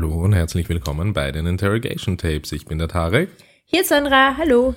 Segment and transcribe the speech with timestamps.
[0.00, 2.52] Hallo und herzlich willkommen bei den Interrogation Tapes.
[2.52, 3.30] Ich bin der Tarek.
[3.64, 4.76] Hier ist Sandra, hallo.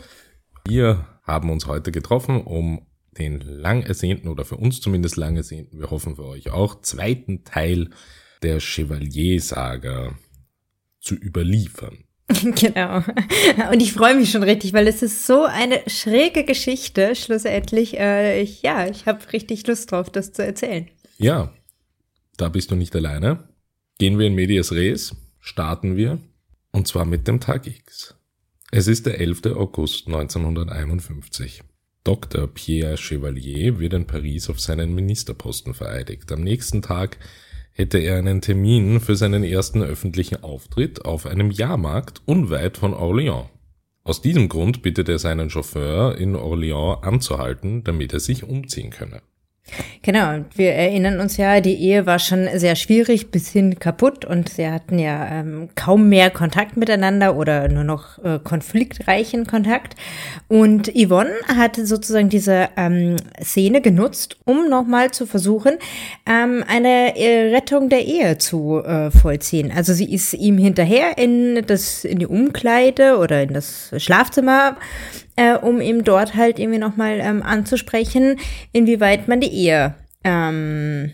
[0.67, 2.87] Wir haben uns heute getroffen, um
[3.19, 7.43] den lang ersehnten oder für uns zumindest lang ersehnten, wir hoffen für euch auch, zweiten
[7.43, 7.91] Teil
[8.41, 10.15] der Chevalier-Saga
[10.99, 12.03] zu überliefern.
[12.55, 13.03] Genau.
[13.71, 17.99] Und ich freue mich schon richtig, weil es ist so eine schräge Geschichte, schlussendlich.
[17.99, 20.89] Äh, ich, ja, ich habe richtig Lust drauf, das zu erzählen.
[21.19, 21.53] Ja,
[22.37, 23.50] da bist du nicht alleine
[24.01, 26.17] gehen wir in Medias Res, starten wir,
[26.71, 28.15] und zwar mit dem Tag X.
[28.71, 29.55] Es ist der 11.
[29.55, 31.61] August 1951.
[32.03, 32.47] Dr.
[32.47, 36.31] Pierre Chevalier wird in Paris auf seinen Ministerposten vereidigt.
[36.31, 37.19] Am nächsten Tag
[37.73, 43.49] hätte er einen Termin für seinen ersten öffentlichen Auftritt auf einem Jahrmarkt unweit von Orléans.
[44.03, 49.21] Aus diesem Grund bittet er seinen Chauffeur in Orléans anzuhalten, damit er sich umziehen könne.
[50.03, 54.49] Genau, wir erinnern uns ja, die Ehe war schon sehr schwierig bis hin kaputt und
[54.49, 59.95] sie hatten ja ähm, kaum mehr Kontakt miteinander oder nur noch äh, konfliktreichen Kontakt.
[60.47, 65.77] Und Yvonne hat sozusagen diese ähm, Szene genutzt, um nochmal zu versuchen,
[66.25, 69.71] ähm, eine äh, Rettung der Ehe zu äh, vollziehen.
[69.75, 74.77] Also sie ist ihm hinterher in das in die Umkleide oder in das Schlafzimmer
[75.41, 78.37] äh, um ihm dort halt irgendwie nochmal ähm, anzusprechen,
[78.71, 81.11] inwieweit man die Ehe ähm,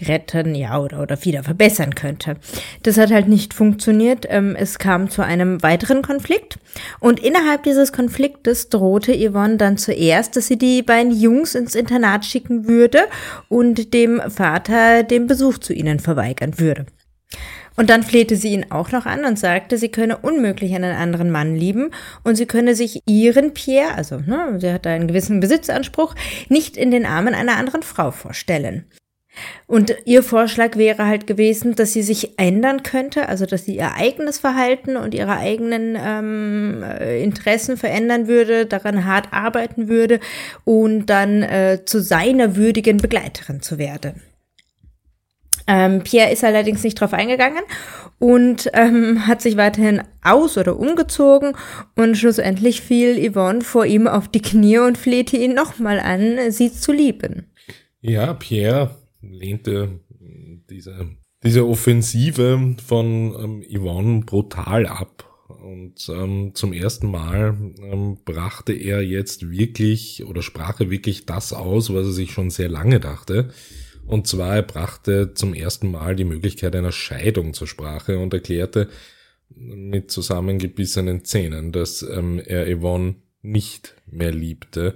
[0.00, 2.36] retten, ja, oder, oder wieder verbessern könnte.
[2.82, 4.26] Das hat halt nicht funktioniert.
[4.28, 6.58] Ähm, es kam zu einem weiteren Konflikt.
[7.00, 12.24] Und innerhalb dieses Konfliktes drohte Yvonne dann zuerst, dass sie die beiden Jungs ins Internat
[12.24, 13.00] schicken würde
[13.48, 16.86] und dem Vater den Besuch zu ihnen verweigern würde.
[17.76, 21.30] Und dann flehte sie ihn auch noch an und sagte, sie könne unmöglich einen anderen
[21.30, 21.90] Mann lieben
[22.22, 26.14] und sie könne sich ihren Pierre, also ne, sie hat einen gewissen Besitzanspruch,
[26.48, 28.84] nicht in den Armen einer anderen Frau vorstellen.
[29.66, 33.94] Und ihr Vorschlag wäre halt gewesen, dass sie sich ändern könnte, also dass sie ihr
[33.94, 40.20] eigenes Verhalten und ihre eigenen ähm, äh, Interessen verändern würde, daran hart arbeiten würde
[40.64, 44.22] und dann äh, zu seiner würdigen Begleiterin zu werden.
[45.66, 47.62] Ähm, Pierre ist allerdings nicht drauf eingegangen
[48.18, 51.56] und ähm, hat sich weiterhin aus- oder umgezogen
[51.96, 56.72] und schlussendlich fiel Yvonne vor ihm auf die Knie und flehte ihn nochmal an, sie
[56.72, 57.46] zu lieben.
[58.00, 58.90] Ja, Pierre
[59.22, 60.00] lehnte
[60.68, 61.08] diese,
[61.42, 65.30] diese Offensive von ähm, Yvonne brutal ab.
[65.48, 71.52] Und ähm, zum ersten Mal ähm, brachte er jetzt wirklich oder sprach er wirklich das
[71.52, 73.50] aus, was er sich schon sehr lange dachte.
[74.06, 78.88] Und zwar er brachte zum ersten Mal die Möglichkeit einer Scheidung zur Sprache und erklärte
[79.48, 84.94] mit zusammengebissenen Zähnen, dass ähm, er Yvonne nicht mehr liebte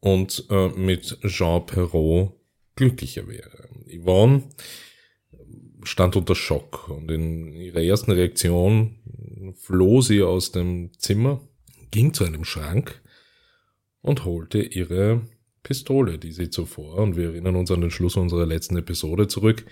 [0.00, 2.32] und äh, mit Jean Perrault
[2.76, 3.68] glücklicher wäre.
[3.88, 4.44] Yvonne
[5.82, 11.40] stand unter Schock und in ihrer ersten Reaktion floh sie aus dem Zimmer,
[11.90, 13.00] ging zu einem Schrank
[14.02, 15.22] und holte ihre
[15.68, 19.66] Pistole, die sie zuvor, und wir erinnern uns an den Schluss unserer letzten Episode zurück,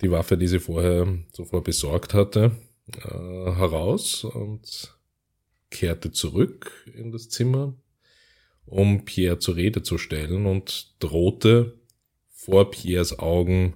[0.00, 2.52] die Waffe, die sie vorher zuvor besorgt hatte,
[2.88, 4.96] äh, heraus und
[5.68, 7.74] kehrte zurück in das Zimmer,
[8.64, 11.78] um Pierre zur Rede zu stellen und drohte
[12.30, 13.74] vor Pierres Augen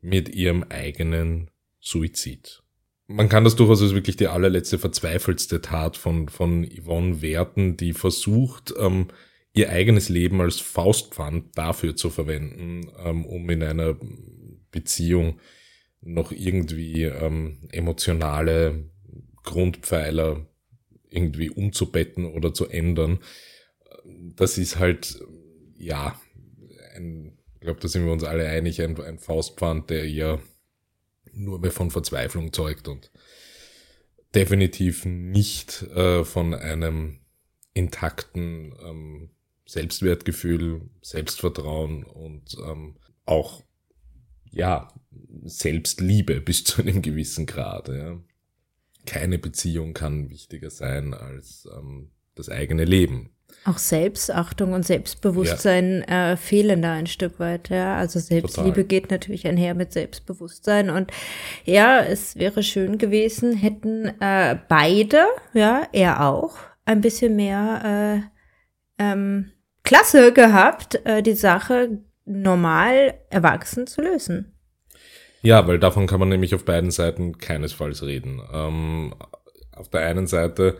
[0.00, 2.62] mit ihrem eigenen Suizid.
[3.06, 7.92] Man kann das durchaus als wirklich die allerletzte verzweifelste Tat von, von Yvonne werten, die
[7.92, 9.08] versucht, ähm,
[9.52, 13.96] ihr eigenes Leben als Faustpfand dafür zu verwenden, ähm, um in einer
[14.70, 15.40] Beziehung
[16.00, 18.90] noch irgendwie ähm, emotionale
[19.42, 20.46] Grundpfeiler
[21.08, 23.18] irgendwie umzubetten oder zu ändern.
[24.36, 25.20] Das ist halt,
[25.76, 26.20] ja,
[26.94, 30.40] ein, ich glaube, da sind wir uns alle einig, ein, ein Faustpfand, der ja
[31.32, 33.10] nur mehr von Verzweiflung zeugt und
[34.34, 37.20] definitiv nicht äh, von einem
[37.74, 39.30] intakten ähm,
[39.70, 43.62] Selbstwertgefühl, Selbstvertrauen und ähm, auch
[44.50, 44.92] ja
[45.44, 47.88] Selbstliebe bis zu einem gewissen Grad.
[47.88, 48.18] Ja.
[49.06, 53.30] Keine Beziehung kann wichtiger sein als ähm, das eigene Leben.
[53.64, 56.32] Auch Selbstachtung und Selbstbewusstsein ja.
[56.32, 57.96] äh, fehlen da ein Stück weit, ja.
[57.96, 58.84] Also Selbstliebe Total.
[58.84, 60.90] geht natürlich einher mit Selbstbewusstsein.
[60.90, 61.12] Und
[61.64, 68.30] ja, es wäre schön gewesen, hätten äh, beide, ja, er auch, ein bisschen mehr
[68.98, 69.52] äh, ähm,
[69.90, 74.54] Klasse gehabt, äh, die Sache normal erwachsen zu lösen.
[75.42, 78.40] Ja, weil davon kann man nämlich auf beiden Seiten keinesfalls reden.
[78.52, 79.16] Ähm,
[79.72, 80.76] auf der einen Seite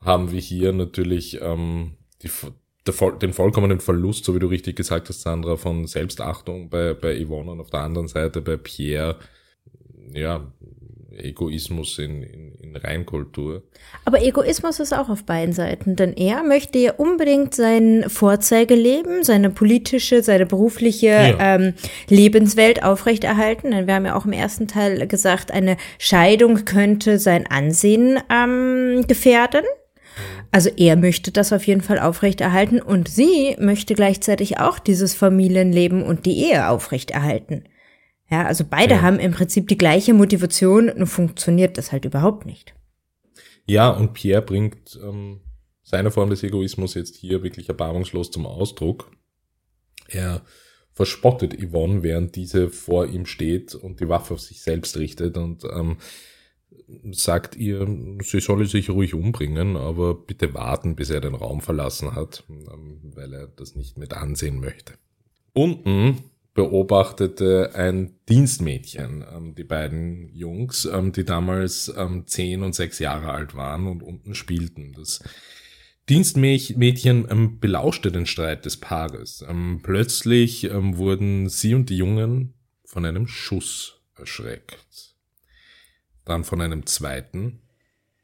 [0.00, 2.30] haben wir hier natürlich ähm, die,
[2.86, 7.24] der, den vollkommenen Verlust, so wie du richtig gesagt hast, Sandra, von Selbstachtung bei, bei
[7.24, 9.18] Yvonne und auf der anderen Seite bei Pierre,
[10.12, 10.52] ja,
[11.18, 13.62] Egoismus in, in, in Reinkultur.
[14.04, 19.50] Aber Egoismus ist auch auf beiden Seiten, denn er möchte ja unbedingt sein Vorzeigeleben, seine
[19.50, 21.56] politische, seine berufliche ja.
[21.56, 21.74] ähm,
[22.08, 23.70] Lebenswelt aufrechterhalten.
[23.70, 29.06] Denn wir haben ja auch im ersten Teil gesagt, eine Scheidung könnte sein Ansehen ähm,
[29.06, 29.64] gefährden.
[30.52, 36.04] Also er möchte das auf jeden Fall aufrechterhalten und sie möchte gleichzeitig auch dieses Familienleben
[36.04, 37.64] und die Ehe aufrechterhalten.
[38.34, 39.02] Ja, also beide ja.
[39.02, 42.74] haben im Prinzip die gleiche Motivation, nur funktioniert das halt überhaupt nicht.
[43.64, 45.38] Ja, und Pierre bringt ähm,
[45.84, 49.12] seine Form des Egoismus jetzt hier wirklich erbarmungslos zum Ausdruck.
[50.08, 50.42] Er
[50.90, 55.62] verspottet Yvonne, während diese vor ihm steht und die Waffe auf sich selbst richtet und
[55.72, 55.98] ähm,
[57.12, 57.86] sagt ihr,
[58.20, 62.98] sie solle sich ruhig umbringen, aber bitte warten, bis er den Raum verlassen hat, ähm,
[63.14, 64.94] weil er das nicht mit ansehen möchte.
[65.52, 66.18] Unten
[66.54, 73.30] beobachtete ein Dienstmädchen ähm, die beiden Jungs, ähm, die damals ähm, zehn und sechs Jahre
[73.32, 74.92] alt waren und unten spielten.
[74.92, 75.22] Das
[76.08, 79.44] Dienstmädchen ähm, belauschte den Streit des Paares.
[79.48, 82.54] Ähm, plötzlich ähm, wurden sie und die Jungen
[82.84, 85.16] von einem Schuss erschreckt.
[86.24, 87.62] Dann von einem zweiten,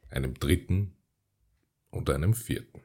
[0.08, 0.96] einem dritten
[1.90, 2.79] und einem vierten.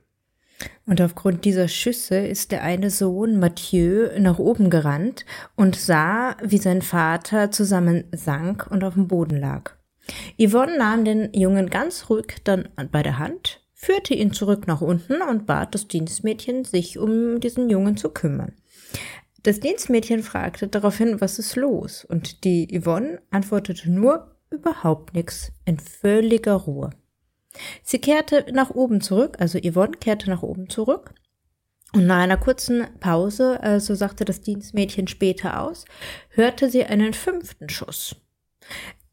[0.86, 5.26] Und aufgrund dieser Schüsse ist der eine Sohn Mathieu nach oben gerannt
[5.56, 9.74] und sah, wie sein Vater zusammen sank und auf dem Boden lag.
[10.40, 15.22] Yvonne nahm den Jungen ganz ruhig dann bei der Hand, führte ihn zurück nach unten
[15.22, 18.54] und bat das Dienstmädchen, sich um diesen Jungen zu kümmern.
[19.44, 22.06] Das Dienstmädchen fragte daraufhin, was ist los?
[22.06, 26.92] Und die Yvonne antwortete nur, überhaupt nichts, in völliger Ruhe.
[27.84, 31.14] Sie kehrte nach oben zurück, also Yvonne kehrte nach oben zurück.
[31.94, 35.86] Und nach einer kurzen Pause, äh, so sagte das Dienstmädchen später aus,
[36.30, 38.18] hörte sie einen fünften Schuss.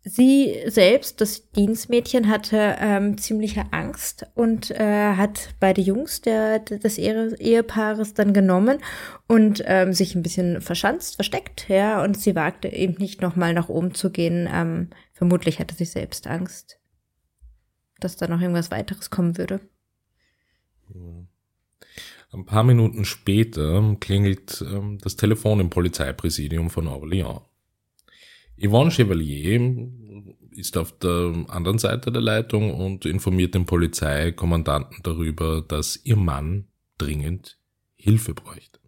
[0.05, 6.99] Sie selbst, das Dienstmädchen, hatte ähm, ziemliche Angst und äh, hat beide Jungs der, des
[6.99, 8.79] Ehepaares dann genommen
[9.29, 13.69] und ähm, sich ein bisschen verschanzt, versteckt, ja, und sie wagte eben nicht nochmal nach
[13.69, 14.49] oben zu gehen.
[14.53, 16.82] Ähm, vermutlich hatte sie selbst Angst
[18.05, 19.61] dass da noch irgendwas weiteres kommen würde.
[22.33, 27.43] Ein paar Minuten später klingelt ähm, das Telefon im Polizeipräsidium von Orléans.
[28.59, 29.91] Yvonne Chevalier
[30.51, 36.69] ist auf der anderen Seite der Leitung und informiert den Polizeikommandanten darüber, dass ihr Mann
[36.99, 37.59] dringend
[37.97, 38.79] Hilfe bräuchte.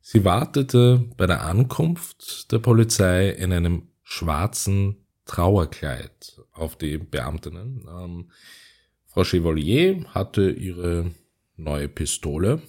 [0.00, 5.01] Sie wartete bei der Ankunft der Polizei in einem schwarzen
[5.32, 7.86] Trauerkleid auf die Beamtinnen.
[7.88, 8.30] Ähm,
[9.06, 11.10] Frau Chevalier hatte ihre
[11.56, 12.60] neue Pistole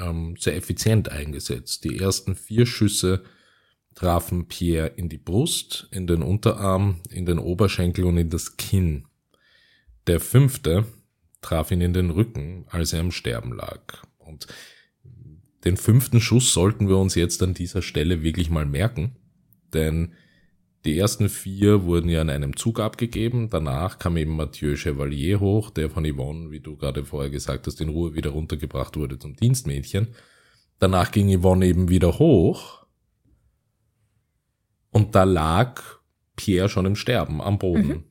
[0.00, 1.84] ähm, sehr effizient eingesetzt.
[1.84, 3.22] Die ersten vier Schüsse
[3.94, 9.06] trafen Pierre in die Brust, in den Unterarm, in den Oberschenkel und in das Kinn.
[10.06, 10.86] Der fünfte
[11.42, 14.02] traf ihn in den Rücken, als er am Sterben lag.
[14.16, 14.46] Und
[15.66, 19.16] den fünften Schuss sollten wir uns jetzt an dieser Stelle wirklich mal merken,
[19.74, 20.14] denn
[20.84, 23.48] die ersten vier wurden ja in einem Zug abgegeben.
[23.48, 27.80] Danach kam eben Mathieu Chevalier hoch, der von Yvonne, wie du gerade vorher gesagt hast,
[27.80, 30.14] in Ruhe wieder runtergebracht wurde zum Dienstmädchen.
[30.78, 32.84] Danach ging Yvonne eben wieder hoch.
[34.90, 35.82] Und da lag
[36.36, 37.88] Pierre schon im Sterben am Boden.
[37.88, 38.04] Mhm.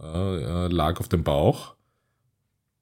[0.00, 1.76] Er lag auf dem Bauch.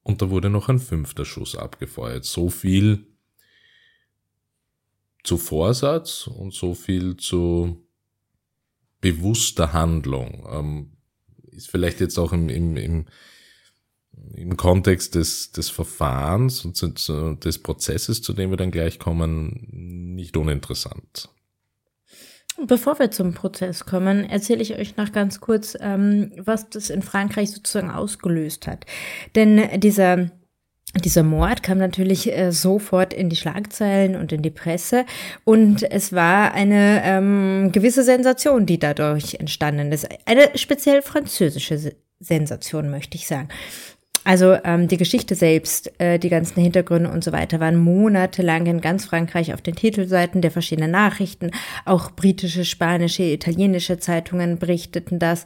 [0.01, 2.25] Und da wurde noch ein fünfter Schuss abgefeuert.
[2.25, 3.05] So viel
[5.23, 7.86] zu Vorsatz und so viel zu
[9.01, 10.47] bewusster Handlung.
[10.51, 10.97] Ähm,
[11.51, 13.05] ist vielleicht jetzt auch im, im, im,
[14.33, 16.81] im Kontext des, des Verfahrens und
[17.43, 19.67] des Prozesses, zu dem wir dann gleich kommen,
[20.15, 21.29] nicht uninteressant.
[22.65, 27.03] Bevor wir zum Prozess kommen, erzähle ich euch noch ganz kurz, ähm, was das in
[27.03, 28.85] Frankreich sozusagen ausgelöst hat.
[29.35, 30.31] Denn dieser
[30.95, 35.05] dieser Mord kam natürlich äh, sofort in die Schlagzeilen und in die Presse
[35.43, 40.07] und es war eine ähm, gewisse Sensation, die dadurch entstanden ist.
[40.25, 43.49] Eine speziell französische Sensation, möchte ich sagen.
[44.27, 48.81] Also ähm, die Geschichte selbst, äh, die ganzen Hintergründe und so weiter waren monatelang in
[48.81, 51.51] ganz Frankreich auf den Titelseiten der verschiedenen Nachrichten.
[51.85, 55.45] Auch britische, spanische, italienische Zeitungen berichteten das.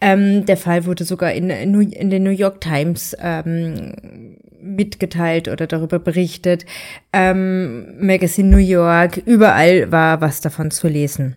[0.00, 6.00] Ähm, der Fall wurde sogar in, in den New York Times ähm, mitgeteilt oder darüber
[6.00, 6.66] berichtet.
[7.12, 11.36] Ähm, Magazine New York, überall war was davon zu lesen.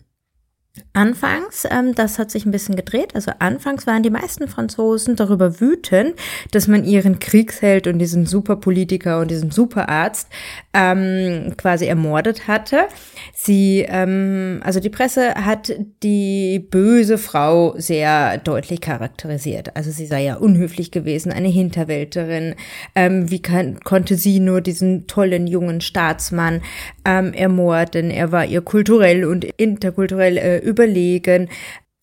[0.93, 5.59] Anfangs, ähm, das hat sich ein bisschen gedreht, also anfangs waren die meisten Franzosen darüber
[5.59, 6.15] wütend,
[6.51, 10.27] dass man ihren Kriegsheld und diesen Superpolitiker und diesen Superarzt
[10.73, 12.87] ähm, quasi ermordet hatte.
[13.33, 19.75] Sie, ähm, also die Presse hat die böse Frau sehr deutlich charakterisiert.
[19.75, 22.55] Also sie sei ja unhöflich gewesen, eine Hinterwälterin.
[22.95, 26.61] Ähm, wie kann, konnte sie nur diesen tollen jungen Staatsmann
[27.05, 28.11] ähm, ermorden?
[28.11, 31.49] Er war ihr kulturell und interkulturell äh, überlegen.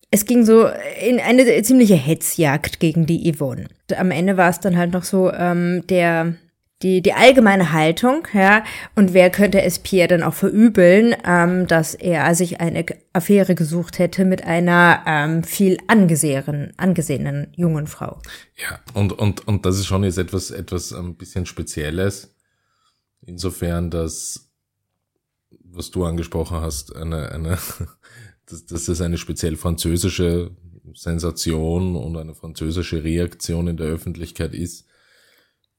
[0.09, 0.67] Es ging so
[1.01, 3.67] in eine ziemliche Hetzjagd gegen die Yvonne.
[3.97, 6.35] Am Ende war es dann halt noch so, ähm, der
[6.83, 8.63] die, die allgemeine Haltung, ja,
[8.95, 13.97] und wer könnte es Pierre dann auch verübeln, ähm, dass er sich eine Affäre gesucht
[13.97, 18.21] hätte mit einer ähm, viel angesehenen, angesehenen jungen Frau.
[18.57, 22.35] Ja, und, und, und das ist schon jetzt etwas, etwas ein bisschen Spezielles.
[23.25, 24.51] Insofern, dass,
[25.63, 27.57] was du angesprochen hast, eine, eine,
[28.47, 30.51] dass, dass es eine speziell französische
[30.93, 34.85] Sensation und eine französische Reaktion in der Öffentlichkeit ist.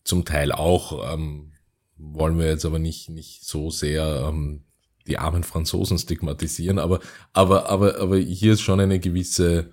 [0.04, 1.52] Zum Teil auch, ähm,
[1.96, 4.64] wollen wir jetzt aber nicht, nicht so sehr ähm,
[5.06, 7.00] die armen Franzosen stigmatisieren, aber,
[7.32, 9.72] aber, aber, aber hier ist schon eine gewisse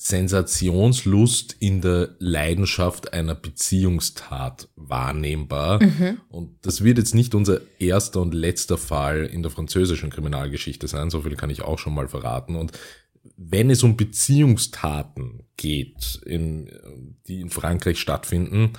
[0.00, 5.82] Sensationslust in der Leidenschaft einer Beziehungstat wahrnehmbar.
[5.82, 6.20] Mhm.
[6.28, 11.10] Und das wird jetzt nicht unser erster und letzter Fall in der französischen Kriminalgeschichte sein,
[11.10, 12.54] so viel kann ich auch schon mal verraten.
[12.54, 12.72] Und
[13.36, 16.70] wenn es um Beziehungstaten geht, in,
[17.26, 18.74] die in Frankreich stattfinden,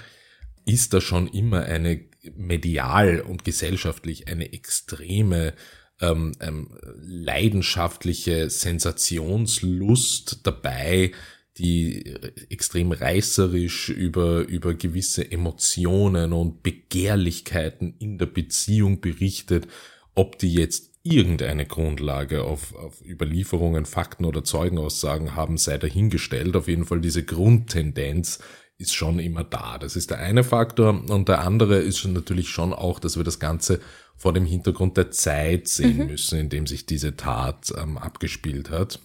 [0.66, 2.00] ist da schon immer eine
[2.38, 5.54] medial und gesellschaftlich eine extreme
[6.02, 6.70] ähm, ähm,
[7.02, 11.12] leidenschaftliche Sensationslust dabei,
[11.58, 12.16] die
[12.50, 19.68] extrem reißerisch über, über gewisse Emotionen und Begehrlichkeiten in der Beziehung berichtet,
[20.16, 26.56] ob die jetzt irgendeine Grundlage auf, auf Überlieferungen, Fakten oder Zeugenaussagen haben, sei dahingestellt.
[26.56, 28.40] Auf jeden Fall diese Grundtendenz
[28.78, 29.78] ist schon immer da.
[29.78, 31.04] Das ist der eine Faktor.
[31.10, 33.82] Und der andere ist natürlich schon auch, dass wir das Ganze
[34.20, 36.08] vor dem Hintergrund der Zeit sehen mhm.
[36.08, 39.00] müssen, in dem sich diese Tat ähm, abgespielt hat.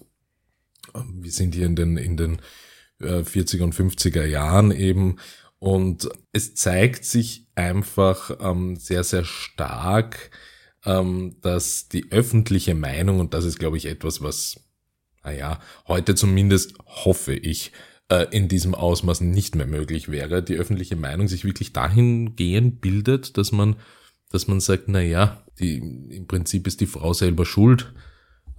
[0.95, 2.41] Ähm, wir sind hier in den, in den
[3.01, 5.17] äh, 40er und 50er Jahren eben.
[5.61, 10.31] Und es zeigt sich einfach ähm, sehr, sehr stark,
[10.85, 14.61] ähm, dass die öffentliche Meinung, und das ist, glaube ich, etwas, was,
[15.23, 17.71] naja, heute zumindest hoffe ich,
[18.11, 23.39] äh, in diesem Ausmaß nicht mehr möglich wäre, die öffentliche Meinung sich wirklich dahingehend bildet,
[23.39, 23.77] dass man,
[24.35, 27.93] dass man sagt, na ja, die, im Prinzip ist die Frau selber schuld,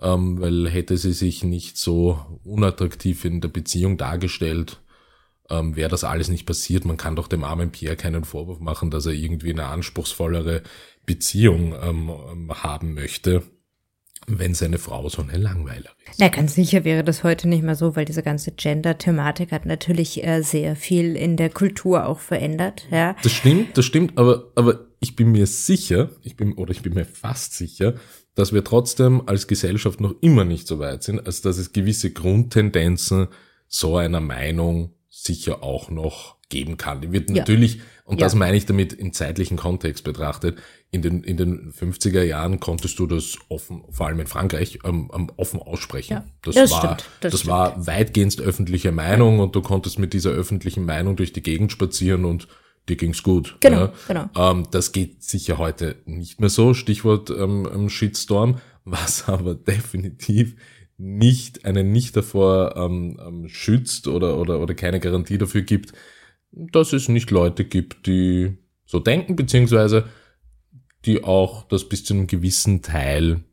[0.02, 4.82] ähm, weil hätte sie sich nicht so unattraktiv in der Beziehung dargestellt,
[5.50, 6.86] ähm, wäre das alles nicht passiert.
[6.86, 10.64] Man kann doch dem armen Pierre keinen Vorwurf machen, dass er irgendwie eine anspruchsvollere
[11.06, 13.44] Beziehung ähm, haben möchte
[14.28, 16.20] wenn seine Frau so eine Langweilerin ist.
[16.20, 20.24] Na, ganz sicher wäre das heute nicht mehr so, weil diese ganze Gender-Thematik hat natürlich
[20.24, 23.16] äh, sehr viel in der Kultur auch verändert, ja.
[23.22, 26.94] Das stimmt, das stimmt, aber, aber ich bin mir sicher, ich bin, oder ich bin
[26.94, 27.96] mir fast sicher,
[28.34, 32.12] dass wir trotzdem als Gesellschaft noch immer nicht so weit sind, als dass es gewisse
[32.12, 33.28] Grundtendenzen
[33.68, 37.02] so einer Meinung sicher auch noch geben kann.
[37.02, 37.38] Die wird ja.
[37.38, 38.28] natürlich, und ja.
[38.28, 40.60] das meine ich damit im zeitlichen Kontext betrachtet,
[40.92, 45.10] in den, in den 50er Jahren konntest du das offen, vor allem in Frankreich, ähm,
[45.14, 46.14] ähm offen aussprechen.
[46.14, 50.14] Ja, das, das, war, stimmt, das, das war weitgehend öffentliche Meinung und du konntest mit
[50.14, 52.48] dieser öffentlichen Meinung durch die Gegend spazieren und
[52.88, 53.58] dir ging's gut.
[53.62, 53.94] Genau, ja.
[54.08, 54.30] genau.
[54.36, 60.56] Ähm, das geht sicher heute nicht mehr so, Stichwort ähm, ähm Shitstorm, was aber definitiv
[60.98, 65.94] nicht einen nicht davor ähm, ähm, schützt oder, oder, oder keine Garantie dafür gibt,
[66.56, 70.06] dass es nicht Leute gibt, die so denken, beziehungsweise
[71.06, 73.44] die auch das bis zu einem gewissen Teil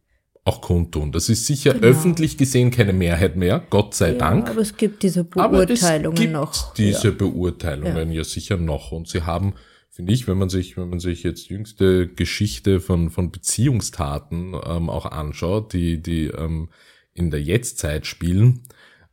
[0.45, 1.13] auch kundtun.
[1.13, 1.87] Das ist sicher genau.
[1.87, 4.49] öffentlich gesehen keine Mehrheit mehr, Gott sei ja, Dank.
[4.49, 6.75] Aber es gibt diese Beurteilungen aber es gibt noch.
[6.75, 7.15] Diese ja.
[7.15, 8.17] Beurteilungen ja.
[8.17, 8.91] ja sicher noch.
[8.91, 9.55] Und sie haben,
[9.91, 14.91] finde ich, wenn man sich, wenn man sich jetzt jüngste Geschichte von, von Beziehungstaten ähm,
[14.91, 16.71] auch anschaut, die, die ähm,
[17.15, 18.65] in der Jetztzeit spielen,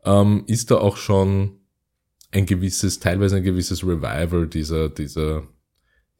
[0.05, 1.58] ähm, ist da auch schon
[2.31, 5.47] ein gewisses, teilweise ein gewisses Revival dieser, dieser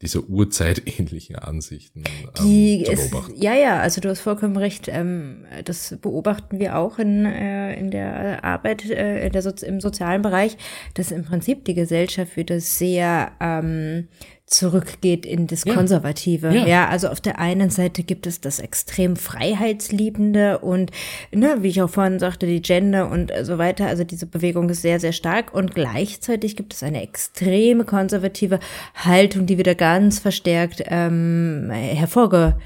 [0.02, 3.34] diese urzeitähnlichen Ansichten ähm, Die zu beobachten.
[3.34, 4.88] Ist, ja, ja, also du hast vollkommen recht.
[4.88, 9.80] Ähm, das beobachten wir auch in, äh, in der Arbeit äh, in der so im
[9.80, 10.56] sozialen Bereich,
[10.94, 14.08] dass im Prinzip die Gesellschaft wieder sehr ähm,
[14.50, 15.74] zurückgeht in das ja.
[15.74, 16.52] Konservative.
[16.52, 16.66] Ja.
[16.66, 16.88] ja.
[16.88, 20.90] also auf der einen Seite gibt es das extrem Freiheitsliebende und,
[21.32, 23.86] ne, wie ich auch vorhin sagte, die Gender und so weiter.
[23.86, 28.58] Also diese Bewegung ist sehr, sehr stark und gleichzeitig gibt es eine extreme konservative
[28.94, 32.56] Haltung, die wieder ganz verstärkt ähm, hervorge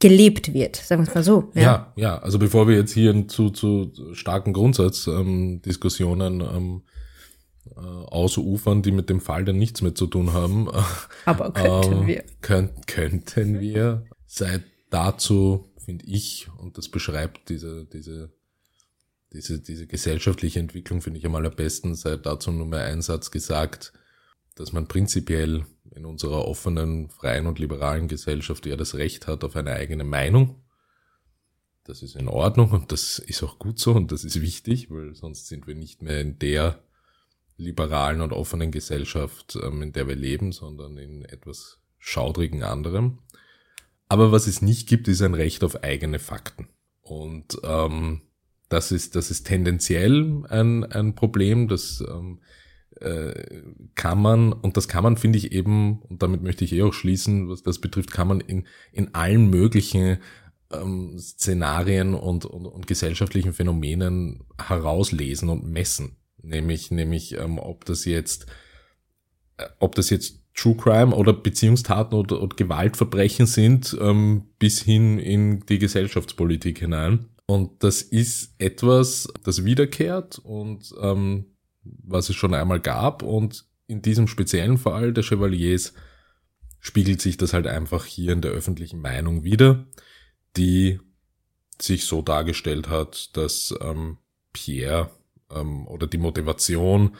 [0.00, 1.50] gelebt wird, sagen wir es mal so.
[1.54, 1.62] Ja.
[1.62, 2.18] ja, ja.
[2.18, 6.82] Also bevor wir jetzt hier zu, zu starken Grundsatzdiskussionen ähm,
[7.70, 10.68] äh, ausufern, die mit dem Fall dann nichts mehr zu tun haben.
[11.24, 12.24] Aber könnten äh, wir.
[12.40, 14.04] Könnt, könnten wir.
[14.26, 18.32] Seit dazu, finde ich, und das beschreibt diese, diese,
[19.32, 23.92] diese, diese gesellschaftliche Entwicklung, finde ich am allerbesten, seit dazu nur mehr ein Satz gesagt,
[24.54, 25.64] dass man prinzipiell
[25.94, 30.62] in unserer offenen, freien und liberalen Gesellschaft ja das Recht hat auf eine eigene Meinung.
[31.84, 35.14] Das ist in Ordnung und das ist auch gut so und das ist wichtig, weil
[35.14, 36.82] sonst sind wir nicht mehr in der
[37.56, 43.18] liberalen und offenen Gesellschaft, ähm, in der wir leben, sondern in etwas schaudrigen anderem.
[44.08, 46.68] Aber was es nicht gibt, ist ein Recht auf eigene Fakten.
[47.00, 48.22] Und ähm,
[48.68, 52.40] das ist, das ist tendenziell ein, ein Problem, das ähm,
[53.00, 53.62] äh,
[53.94, 56.92] kann man, und das kann man, finde ich eben, und damit möchte ich eh auch
[56.92, 60.18] schließen, was das betrifft, kann man in, in allen möglichen
[60.72, 66.16] ähm, Szenarien und, und, und gesellschaftlichen Phänomenen herauslesen und messen.
[66.42, 68.46] Nämlich, nämlich, ähm, ob das jetzt,
[69.56, 75.18] äh, ob das jetzt True Crime oder Beziehungstaten oder, oder Gewaltverbrechen sind, ähm, bis hin
[75.18, 77.30] in die Gesellschaftspolitik hinein.
[77.46, 83.22] Und das ist etwas, das wiederkehrt und ähm, was es schon einmal gab.
[83.22, 85.94] Und in diesem speziellen Fall der Chevaliers
[86.80, 89.86] spiegelt sich das halt einfach hier in der öffentlichen Meinung wieder,
[90.56, 91.00] die
[91.80, 94.18] sich so dargestellt hat, dass ähm,
[94.52, 95.10] Pierre
[95.54, 97.16] ähm, oder die Motivation,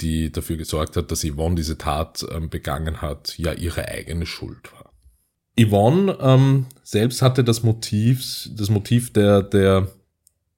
[0.00, 4.72] die dafür gesorgt hat, dass Yvonne diese Tat ähm, begangen hat, ja ihre eigene Schuld
[4.72, 4.92] war.
[5.58, 9.88] Yvonne ähm, selbst hatte das Motiv, das Motiv der, der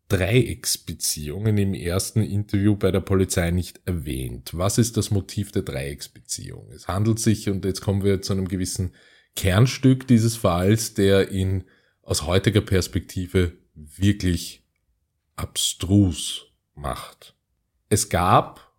[0.08, 4.50] Dreiecksbeziehungen im ersten Interview bei der Polizei nicht erwähnt.
[4.54, 6.70] Was ist das Motiv der Dreiecksbeziehung?
[6.72, 8.92] Es handelt sich, und jetzt kommen wir zu einem gewissen
[9.36, 11.64] Kernstück dieses Falls, der ihn
[12.02, 14.64] aus heutiger Perspektive wirklich
[15.36, 16.47] abstrus
[16.78, 17.34] macht.
[17.88, 18.72] Es gab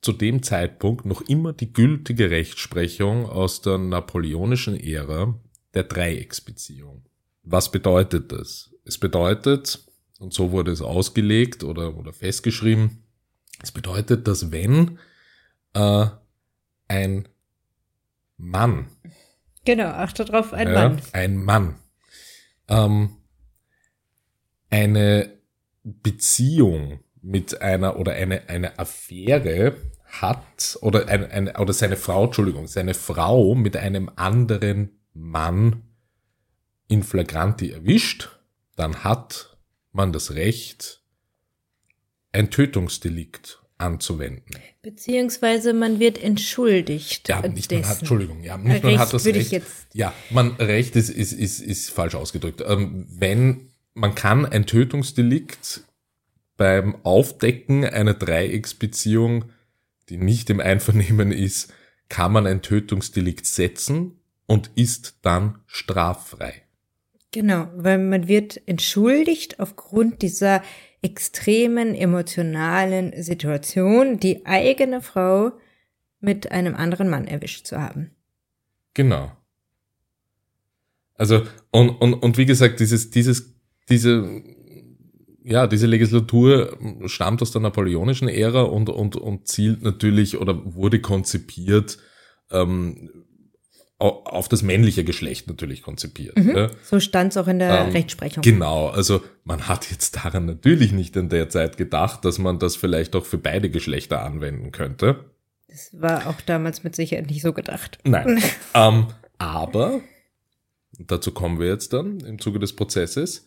[0.00, 5.34] zu dem Zeitpunkt noch immer die gültige Rechtsprechung aus der napoleonischen Ära
[5.74, 7.04] der Dreiecksbeziehung.
[7.42, 8.70] Was bedeutet das?
[8.84, 9.80] Es bedeutet,
[10.18, 13.02] und so wurde es ausgelegt oder, oder festgeschrieben.
[13.62, 14.98] Es bedeutet, dass wenn
[15.74, 16.06] äh,
[16.88, 17.28] ein
[18.36, 18.86] Mann.
[19.64, 21.02] Genau, achte drauf, ein ja, Mann.
[21.12, 21.74] Ein Mann.
[22.68, 23.16] Ähm,
[24.70, 25.36] eine
[25.82, 32.68] Beziehung mit einer oder eine, eine Affäre hat oder eine, eine, oder seine Frau, Entschuldigung,
[32.68, 35.82] seine Frau mit einem anderen Mann
[36.86, 38.28] in flagranti erwischt,
[38.76, 39.56] dann hat
[39.92, 41.02] man das Recht,
[42.30, 44.56] ein Tötungsdelikt anzuwenden.
[44.82, 47.28] Beziehungsweise man wird entschuldigt.
[47.28, 47.80] Ja, nicht dessen.
[47.82, 49.62] man hat, Entschuldigung, ja, nicht Recht man hat das Recht.
[49.94, 52.62] ja, man Recht ist, ist, ist, ist falsch ausgedrückt.
[52.64, 55.82] Ähm, wenn man kann ein Tötungsdelikt
[56.56, 59.46] beim Aufdecken einer Dreiecksbeziehung,
[60.08, 61.72] die nicht im Einvernehmen ist,
[62.08, 66.62] kann man ein Tötungsdelikt setzen und ist dann straffrei.
[67.32, 70.62] Genau, weil man wird entschuldigt aufgrund dieser
[71.02, 75.52] extremen emotionalen Situation, die eigene Frau
[76.20, 78.10] mit einem anderen Mann erwischt zu haben.
[78.94, 79.30] Genau.
[81.14, 83.54] Also, und, und, und wie gesagt, dieses, dieses,
[83.88, 84.42] diese,
[85.46, 91.00] ja, diese Legislatur stammt aus der napoleonischen Ära und, und, und zielt natürlich oder wurde
[91.00, 91.98] konzipiert
[92.50, 93.10] ähm,
[93.98, 96.36] auf das männliche Geschlecht natürlich konzipiert.
[96.36, 96.52] Mhm.
[96.52, 96.70] Ne?
[96.82, 98.42] So stand es auch in der ähm, Rechtsprechung.
[98.42, 102.74] Genau, also man hat jetzt daran natürlich nicht in der Zeit gedacht, dass man das
[102.74, 105.30] vielleicht auch für beide Geschlechter anwenden könnte.
[105.68, 107.98] Das war auch damals mit Sicherheit nicht so gedacht.
[108.04, 108.42] Nein.
[108.74, 109.06] ähm,
[109.38, 110.00] aber,
[110.98, 113.46] dazu kommen wir jetzt dann im Zuge des Prozesses,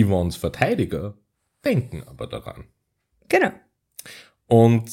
[0.00, 1.16] Yvonnes Verteidiger
[1.64, 2.64] denken aber daran.
[3.28, 3.52] Genau.
[4.46, 4.90] Und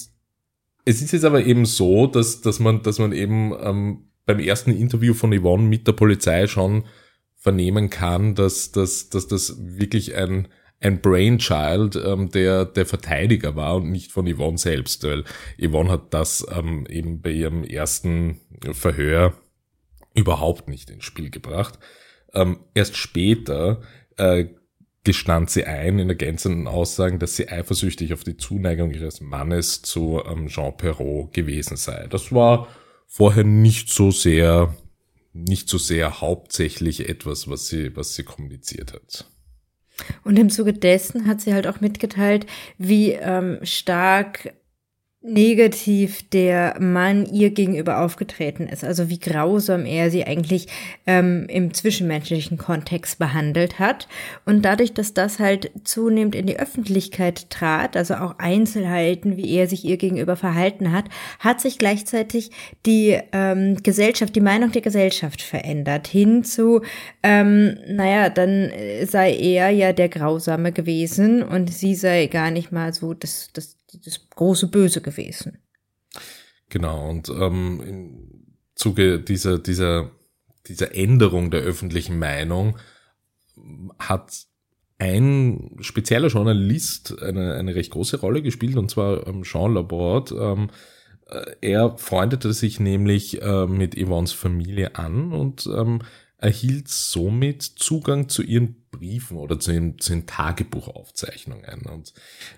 [0.85, 4.71] es ist jetzt aber eben so, dass, dass man, dass man eben ähm, beim ersten
[4.71, 6.85] Interview von Yvonne mit der Polizei schon
[7.35, 10.47] vernehmen kann, dass, dass, dass das wirklich ein,
[10.79, 15.03] ein Brainchild ähm, der, der Verteidiger war und nicht von Yvonne selbst.
[15.03, 15.23] Weil
[15.59, 18.39] Yvonne hat das ähm, eben bei ihrem ersten
[18.71, 19.33] Verhör
[20.13, 21.79] überhaupt nicht ins Spiel gebracht.
[22.33, 23.81] Ähm, erst später
[24.17, 24.45] äh,
[25.03, 30.21] gestand sie ein in ergänzenden Aussagen, dass sie eifersüchtig auf die Zuneigung ihres Mannes zu
[30.25, 32.07] ähm, Jean Perrault gewesen sei.
[32.09, 32.67] Das war
[33.07, 34.75] vorher nicht so sehr,
[35.33, 39.25] nicht so sehr hauptsächlich etwas, was sie, was sie kommuniziert hat.
[40.23, 42.45] Und im Zuge dessen hat sie halt auch mitgeteilt,
[42.77, 44.53] wie ähm, stark
[45.21, 50.67] negativ der Mann ihr gegenüber aufgetreten ist, also wie grausam er sie eigentlich
[51.05, 54.07] ähm, im zwischenmenschlichen Kontext behandelt hat.
[54.45, 59.67] Und dadurch, dass das halt zunehmend in die Öffentlichkeit trat, also auch Einzelheiten, wie er
[59.67, 61.05] sich ihr gegenüber verhalten hat,
[61.39, 62.51] hat sich gleichzeitig
[62.85, 66.81] die ähm, Gesellschaft, die Meinung der Gesellschaft verändert, hin zu,
[67.23, 68.71] ähm, naja, dann
[69.05, 73.79] sei er ja der Grausame gewesen und sie sei gar nicht mal so das, das
[74.05, 75.57] das große Böse gewesen.
[76.69, 80.11] Genau, und ähm, im Zuge dieser, dieser,
[80.65, 82.77] dieser Änderung der öffentlichen Meinung
[83.99, 84.45] hat
[84.97, 90.35] ein spezieller Journalist eine, eine recht große Rolle gespielt, und zwar ähm, Jean Laborde.
[90.35, 90.69] Ähm,
[91.27, 95.99] äh, er freundete sich nämlich äh, mit Yvonnes Familie an und ähm,
[96.37, 101.81] erhielt somit Zugang zu ihren Briefen oder zu ihren, zu ihren Tagebuchaufzeichnungen.
[101.87, 102.13] Und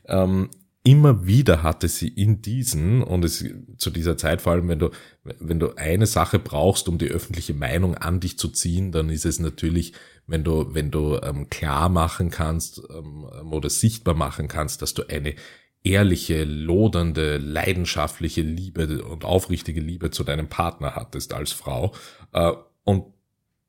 [0.06, 0.50] ähm,
[0.84, 3.46] immer wieder hatte sie in diesen, und es
[3.78, 4.90] zu dieser Zeit, vor allem wenn du,
[5.24, 9.26] wenn du eine Sache brauchst, um die öffentliche Meinung an dich zu ziehen, dann ist
[9.26, 9.94] es natürlich,
[10.26, 15.08] wenn du, wenn du ähm, klar machen kannst ähm, oder sichtbar machen kannst, dass du
[15.08, 15.36] eine
[15.84, 21.94] ehrliche, lodernde, leidenschaftliche Liebe und aufrichtige Liebe zu deinem Partner hattest als Frau.
[22.34, 23.06] Äh, und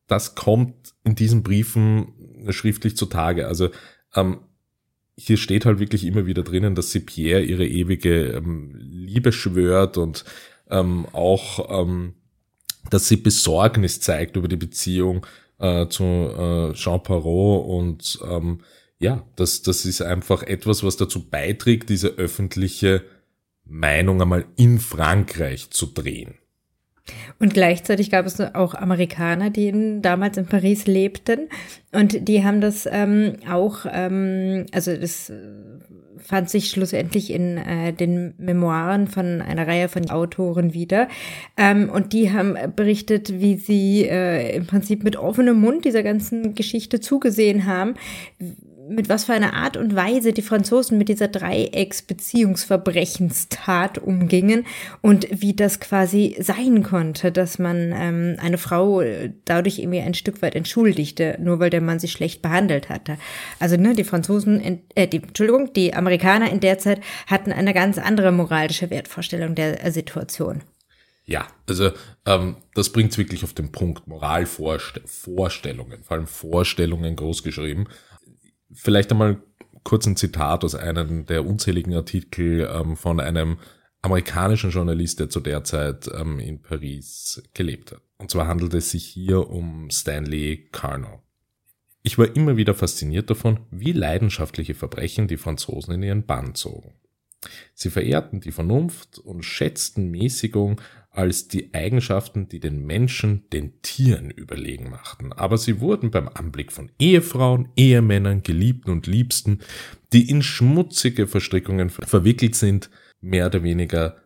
[0.07, 2.13] das kommt in diesen Briefen
[2.51, 3.47] schriftlich zutage.
[3.47, 3.71] Also
[4.15, 4.41] ähm,
[5.17, 9.99] hier steht halt wirklich immer wieder drinnen, dass sie Pierre ihre ewige ähm, Liebe schwört
[9.99, 10.25] und
[10.71, 12.15] ähm, auch, ähm,
[12.91, 15.27] dass sie Besorgnis zeigt über die Beziehung
[15.59, 18.61] äh, zu äh, Jean Parot und ähm,
[18.99, 23.05] ja, das, das ist einfach etwas, was dazu beiträgt, diese öffentliche
[23.65, 26.35] Meinung einmal in Frankreich zu drehen.
[27.39, 31.49] Und gleichzeitig gab es auch Amerikaner, die in, damals in Paris lebten.
[31.93, 35.33] Und die haben das ähm, auch, ähm, also das
[36.23, 41.09] fand sich schlussendlich in äh, den Memoiren von einer Reihe von Autoren wieder.
[41.57, 46.55] Ähm, und die haben berichtet, wie sie äh, im Prinzip mit offenem Mund dieser ganzen
[46.55, 47.95] Geschichte zugesehen haben,
[48.89, 54.67] mit was für einer Art und Weise die Franzosen mit dieser Dreiecksbeziehungsverbrechenstat umgingen
[55.01, 59.03] und wie das quasi sein konnte, dass man ähm, eine Frau
[59.45, 63.19] dadurch irgendwie ein Stück weit entschuldigte, nur weil der Mann sie schlecht behandelt hatte.
[63.61, 67.99] Also ne, die Franzosen, äh, die, Entschuldigung, die Amerikaner in der Zeit hatten eine ganz
[67.99, 70.63] andere moralische Wertvorstellung der äh, Situation.
[71.25, 71.93] Ja, also
[72.27, 74.09] ähm, das bringt es wirklich auf den Punkt.
[74.09, 77.87] Moralvorstellungen, vor allem Vorstellungen großgeschrieben
[78.75, 79.43] vielleicht einmal
[79.85, 83.59] kurz ein Zitat aus einem der unzähligen Artikel ähm, von einem
[84.03, 88.03] amerikanischen Journalist, der zu der Zeit ähm, in Paris gelebt hat.
[88.19, 91.21] Und zwar handelt es sich hier um Stanley Carnot.
[92.03, 96.95] Ich war immer wieder fasziniert davon, wie leidenschaftliche Verbrechen die Franzosen in ihren Bann zogen.
[97.75, 100.81] Sie verehrten die Vernunft und schätzten Mäßigung
[101.13, 105.33] als die Eigenschaften, die den Menschen den Tieren überlegen machten.
[105.35, 109.61] Aber sie wurden beim Anblick von Ehefrauen, Ehemännern, Geliebten und Liebsten,
[110.15, 114.17] die in schmutzige Verstrickungen verwickelt sind, mehr oder weniger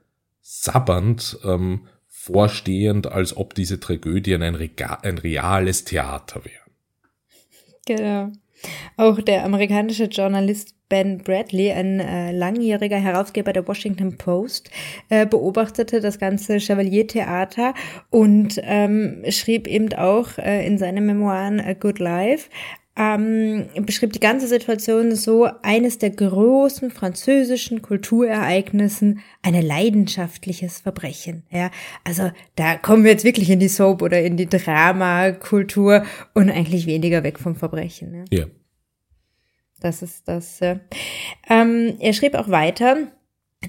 [0.41, 6.71] sabbernd, ähm, vorstehend, als ob diese Tragödien ein, ein reales Theater wären.
[7.87, 8.33] Genau.
[8.97, 14.71] Auch der amerikanische Journalist Ben Bradley, ein äh, langjähriger Herausgeber der Washington Post,
[15.09, 17.75] äh, beobachtete das ganze Chevalier-Theater
[18.11, 22.49] und ähm, schrieb eben auch äh, in seinen Memoiren A Good Life,
[22.97, 31.43] ähm, beschrieb die ganze Situation so, eines der großen französischen Kulturereignissen, ein leidenschaftliches Verbrechen.
[31.51, 31.71] Ja,
[32.05, 36.87] also da kommen wir jetzt wirklich in die Soap oder in die Dramakultur und eigentlich
[36.87, 38.25] weniger weg vom Verbrechen.
[38.31, 38.39] Ja.
[38.39, 38.47] ja.
[39.81, 40.61] Das ist das.
[40.61, 40.79] Äh,
[41.49, 43.09] ähm, er schrieb auch weiter.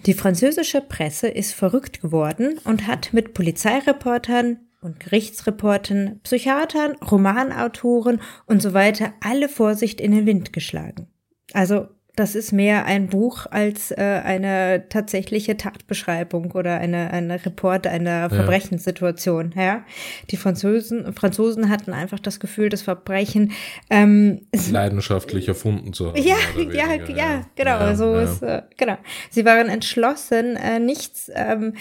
[0.05, 8.61] Die französische Presse ist verrückt geworden und hat mit Polizeireportern und Gerichtsreportern, Psychiatern, Romanautoren und
[8.61, 11.07] so weiter alle Vorsicht in den Wind geschlagen.
[11.53, 17.85] Also das ist mehr ein Buch als äh, eine tatsächliche Tatbeschreibung oder eine, eine Report
[17.85, 19.53] einer Verbrechenssituation.
[19.55, 19.63] Ja.
[19.63, 19.85] ja.
[20.31, 23.51] Die Franzosen, Franzosen hatten einfach das Gefühl, das Verbrechen
[23.91, 26.17] ähm, leidenschaftlich erfunden zu haben.
[26.17, 27.79] Ja, ja, ja, ja, genau.
[27.79, 28.97] Ja, so Ist, äh, genau.
[29.29, 31.73] Sie waren entschlossen, äh, nichts, ähm,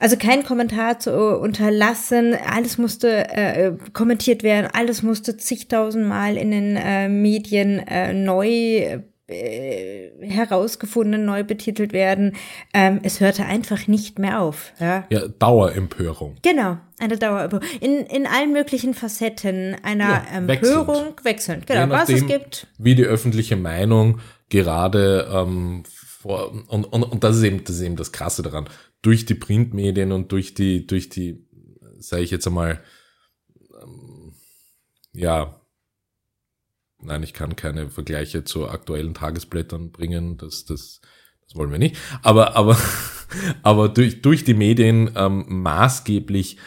[0.00, 2.34] also kein Kommentar zu unterlassen.
[2.52, 10.10] Alles musste äh, kommentiert werden, alles musste zigtausendmal in den äh, Medien äh, neu äh,
[10.20, 12.36] herausgefunden, neu betitelt werden.
[12.72, 14.72] Ähm, es hörte einfach nicht mehr auf.
[14.78, 16.36] Ja, ja Dauerempörung.
[16.42, 17.66] Genau, eine Dauerempörung.
[17.80, 21.66] In, in allen möglichen Facetten einer ja, Empörung wechselnd.
[21.66, 22.66] Genau, nachdem, was es gibt.
[22.78, 27.82] Wie die öffentliche Meinung gerade ähm, vor, und, und, und das ist eben, das ist
[27.82, 28.68] eben das Krasse daran.
[29.02, 31.44] Durch die Printmedien und durch die, durch die,
[31.98, 32.80] sage ich jetzt einmal,
[33.82, 34.34] ähm,
[35.12, 35.60] ja,
[37.02, 41.00] nein, ich kann keine Vergleiche zu aktuellen Tagesblättern bringen, das, das,
[41.46, 41.96] das wollen wir nicht.
[42.22, 42.76] Aber, aber,
[43.62, 46.58] aber durch, durch die Medien ähm, maßgeblich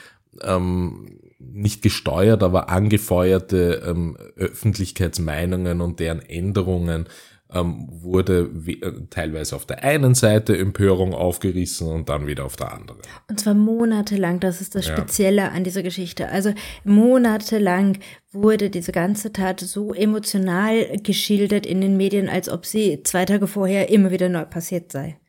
[0.42, 7.08] ähm, nicht gesteuert, aber angefeuerte ähm, Öffentlichkeitsmeinungen und deren Änderungen
[7.52, 12.72] ähm, wurde äh, teilweise auf der einen Seite Empörung aufgerissen und dann wieder auf der
[12.74, 13.02] anderen.
[13.28, 15.50] Und zwar monatelang, das ist das Spezielle ja.
[15.50, 16.30] an dieser Geschichte.
[16.30, 17.98] Also monatelang
[18.32, 23.48] wurde diese ganze Tat so emotional geschildert in den Medien, als ob sie zwei Tage
[23.48, 25.20] vorher immer wieder neu passiert sei.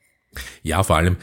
[0.63, 1.17] Ja, vor allem,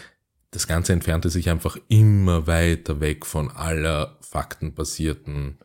[0.52, 5.60] das Ganze entfernte sich einfach immer weiter weg von aller faktenbasierten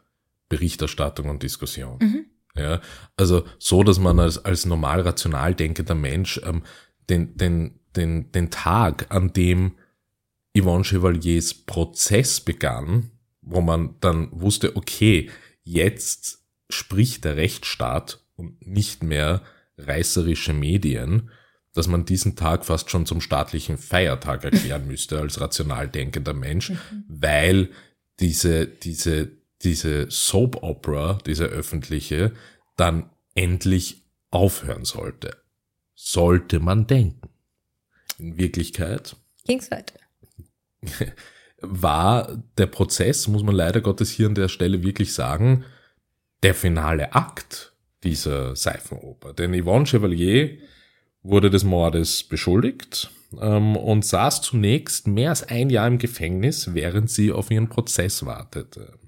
[0.48, 1.98] Berichterstattung und Diskussion.
[2.00, 2.26] Mhm.
[2.54, 2.80] Ja,
[3.16, 6.62] also so, dass man als, als normal rational denkender Mensch ähm,
[7.08, 9.72] den, den, den, den Tag, an dem
[10.56, 13.10] Yvonne Chevaliers Prozess begann,
[13.40, 15.30] wo man dann wusste, okay,
[15.64, 19.42] jetzt spricht der Rechtsstaat und nicht mehr
[19.78, 21.30] reißerische Medien,
[21.74, 26.70] dass man diesen Tag fast schon zum staatlichen Feiertag erklären müsste als rational denkender Mensch,
[26.70, 27.04] mhm.
[27.08, 27.70] weil
[28.20, 29.32] diese, diese
[29.64, 32.32] diese Soap Opera, diese öffentliche,
[32.76, 35.36] dann endlich aufhören sollte.
[35.94, 37.28] Sollte man denken.
[38.18, 39.94] In Wirklichkeit ging's weiter.
[41.60, 45.64] War der Prozess, muss man leider Gottes hier an der Stelle wirklich sagen,
[46.42, 47.72] der finale Akt
[48.02, 49.32] dieser Seifenoper.
[49.32, 50.58] Denn Yvonne Chevalier
[51.22, 57.10] wurde des Mordes beschuldigt ähm, und saß zunächst mehr als ein Jahr im Gefängnis, während
[57.10, 58.98] sie auf ihren Prozess wartete.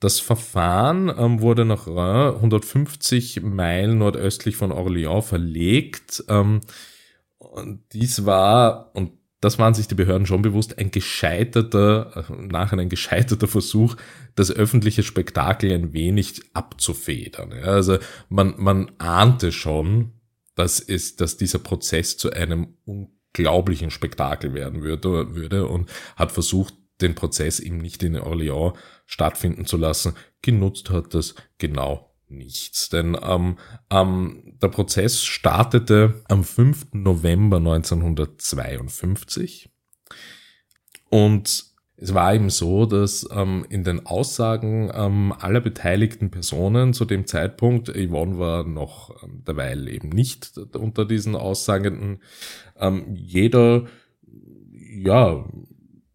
[0.00, 6.24] Das Verfahren ähm, wurde nach Rhin 150 Meilen nordöstlich von Orléans verlegt.
[6.28, 6.62] Ähm,
[7.38, 12.78] und dies war, und das waren sich die Behörden schon bewusst, ein gescheiterter, äh, nachher
[12.78, 13.96] ein gescheiterter Versuch,
[14.36, 17.52] das öffentliche Spektakel ein wenig abzufedern.
[17.52, 17.98] Ja, also
[18.30, 20.12] man, man ahnte schon,
[20.54, 26.74] dass es, dass dieser Prozess zu einem unglaublichen Spektakel werden würde, würde und hat versucht,
[27.02, 28.74] den Prozess eben nicht in Orléans
[29.06, 30.14] stattfinden zu lassen.
[30.42, 32.88] Genutzt hat das genau nichts.
[32.88, 33.58] Denn ähm,
[33.90, 36.88] ähm, der Prozess startete am 5.
[36.92, 39.68] November 1952
[41.10, 41.70] und
[42.02, 47.26] es war eben so, dass ähm, in den Aussagen ähm, aller beteiligten Personen zu dem
[47.26, 52.22] Zeitpunkt, Yvonne war noch ähm, derweil eben nicht unter diesen Aussagenden,
[52.78, 53.84] ähm, jeder
[55.02, 55.44] ja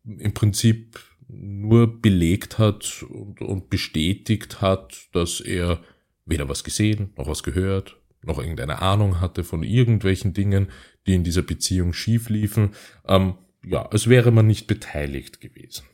[0.06, 5.80] im Prinzip nur belegt hat und, und bestätigt hat, dass er
[6.26, 10.68] weder was gesehen, noch was gehört, noch irgendeine Ahnung hatte von irgendwelchen Dingen,
[11.06, 12.72] die in dieser Beziehung schief liefen.
[13.08, 15.86] Ähm, ja, als wäre man nicht beteiligt gewesen.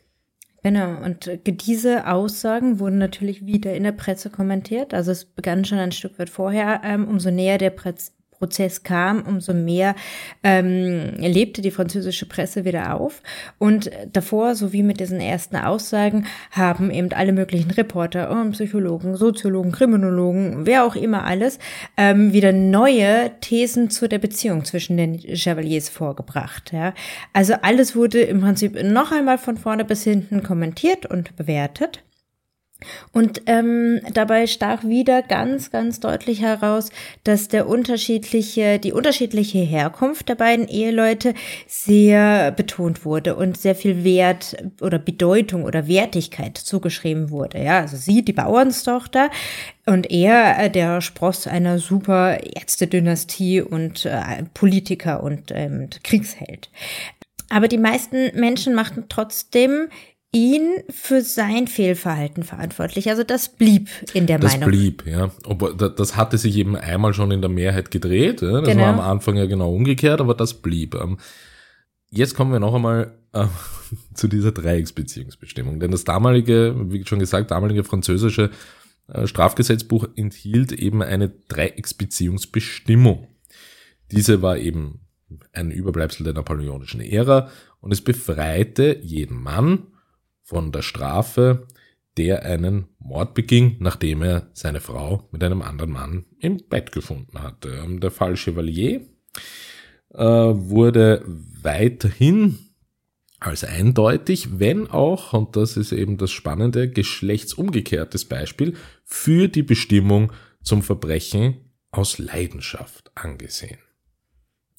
[0.63, 4.93] Genau, und diese Aussagen wurden natürlich wieder in der Presse kommentiert.
[4.93, 9.21] Also es begann schon ein Stück weit vorher, ähm, umso näher der Prez Prozess kam,
[9.21, 9.93] umso mehr
[10.43, 13.21] ähm, lebte die französische Presse wieder auf.
[13.59, 20.65] Und davor, sowie mit diesen ersten Aussagen, haben eben alle möglichen Reporter, Psychologen, Soziologen, Kriminologen,
[20.65, 21.59] wer auch immer alles,
[21.97, 26.73] ähm, wieder neue Thesen zu der Beziehung zwischen den Chevaliers vorgebracht.
[26.73, 26.93] Ja.
[27.33, 32.03] Also alles wurde im Prinzip noch einmal von vorne bis hinten kommentiert und bewertet.
[33.11, 36.89] Und ähm, dabei stach wieder ganz, ganz deutlich heraus,
[37.23, 41.33] dass der unterschiedliche, die unterschiedliche Herkunft der beiden Eheleute
[41.67, 47.63] sehr betont wurde und sehr viel Wert oder Bedeutung oder Wertigkeit zugeschrieben wurde.
[47.63, 49.29] Ja, also sie, die Bauernstochter,
[49.85, 56.69] und er, äh, der Spross einer super Ärztedynastie und äh, Politiker und ähm, Kriegsheld.
[57.49, 59.89] Aber die meisten Menschen machten trotzdem
[60.33, 63.09] ihn für sein Fehlverhalten verantwortlich.
[63.09, 64.71] Also das blieb in der das Meinung.
[64.71, 65.31] Das blieb, ja.
[65.45, 68.41] Obwohl, das hatte sich eben einmal schon in der Mehrheit gedreht.
[68.41, 68.61] Ja?
[68.61, 68.83] Das genau.
[68.83, 70.95] war am Anfang ja genau umgekehrt, aber das blieb.
[70.95, 71.17] Ähm,
[72.09, 73.45] jetzt kommen wir noch einmal äh,
[74.13, 75.81] zu dieser Dreiecksbeziehungsbestimmung.
[75.81, 78.51] Denn das damalige, wie schon gesagt, damalige französische
[79.09, 83.27] äh, Strafgesetzbuch enthielt eben eine Dreiecksbeziehungsbestimmung.
[84.11, 85.01] Diese war eben
[85.51, 87.49] ein Überbleibsel der napoleonischen Ära
[87.81, 89.87] und es befreite jeden Mann
[90.51, 91.65] von der Strafe,
[92.17, 97.41] der einen Mord beging, nachdem er seine Frau mit einem anderen Mann im Bett gefunden
[97.41, 97.69] hatte.
[97.81, 98.99] Ähm, der Fall Chevalier
[100.13, 102.59] äh, wurde weiterhin
[103.39, 110.33] als eindeutig, wenn auch, und das ist eben das spannende, geschlechtsumgekehrtes Beispiel für die Bestimmung
[110.61, 113.79] zum Verbrechen aus Leidenschaft angesehen.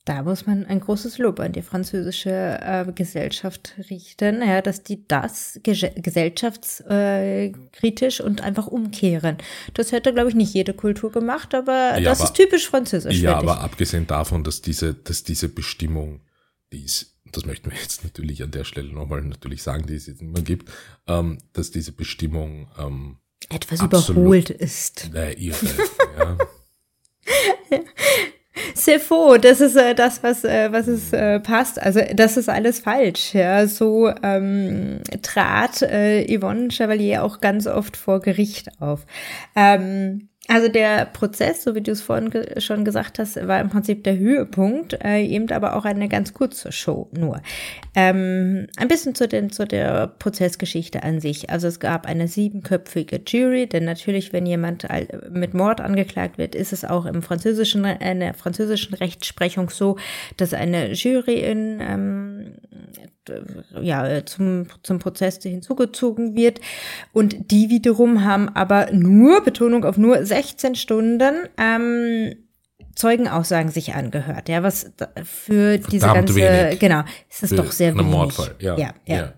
[0.05, 5.07] Da muss man ein großes Lob an die französische äh, Gesellschaft richten, ja, dass die
[5.07, 9.39] das ge gesellschaftskritisch äh, und einfach umkehren.
[9.75, 13.21] Das hätte, glaube ich, nicht jede Kultur gemacht, aber Ja, das aber- ist typisch französisch.
[13.21, 16.23] Ja, aber abgesehen davon, dass diese, dass diese Bestimmung,
[16.73, 20.09] die es, das möchten wir jetzt natürlich an der Stelle nochmal natürlich sagen, die es
[20.09, 20.69] jetzt mehr gibt,
[21.07, 23.19] ähm, dass diese Bestimmung ähm,
[23.51, 25.11] etwas absolut- überholt ist.
[25.15, 25.65] äh, irre,
[26.19, 26.39] ja.
[28.75, 31.81] C'est faux, das ist äh, das, was, äh, was es äh, passt.
[31.81, 33.35] Also das ist alles falsch.
[33.35, 39.07] Ja, so ähm, trat äh, Yvonne Chevalier auch ganz oft vor Gericht auf.
[39.55, 43.71] Ähm, also der Prozess, so wie du es vorhin ge schon gesagt hast, war im
[43.71, 47.41] Prinzip der Höhepunkt, äh, eben aber auch eine ganz kurze Show nur.
[47.95, 51.51] Ähm, ein bisschen zu, den, zu der Prozessgeschichte an sich.
[51.51, 54.87] Also es gab eine siebenköpfige Jury, denn natürlich, wenn jemand
[55.31, 59.97] mit Mord angeklagt wird, ist es auch im französischen, äh, in der französischen Rechtsprechung so,
[60.39, 62.55] dass eine Jury in, ähm,
[63.81, 66.61] ja, äh, zum, zum Prozess hinzugezogen wird.
[67.13, 72.35] Und die wiederum haben aber nur, Betonung auf nur 16 Stunden, ähm,
[72.95, 74.93] Zeugenaussagen sich angehört, ja, was
[75.25, 76.79] für diese Verdammt ganze, wenig.
[76.79, 78.13] genau, es ist Für doch sehr einen wenig.
[78.13, 78.77] Mordfall, ja.
[78.77, 79.33] ja, ja.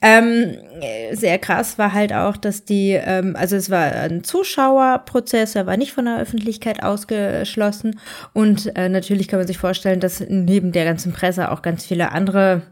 [0.00, 5.54] Ähm, äh, sehr krass war halt auch, dass die, ähm, also es war ein Zuschauerprozess,
[5.54, 7.98] er war nicht von der Öffentlichkeit ausgeschlossen
[8.32, 12.12] und äh, natürlich kann man sich vorstellen, dass neben der ganzen Presse auch ganz viele
[12.12, 12.62] andere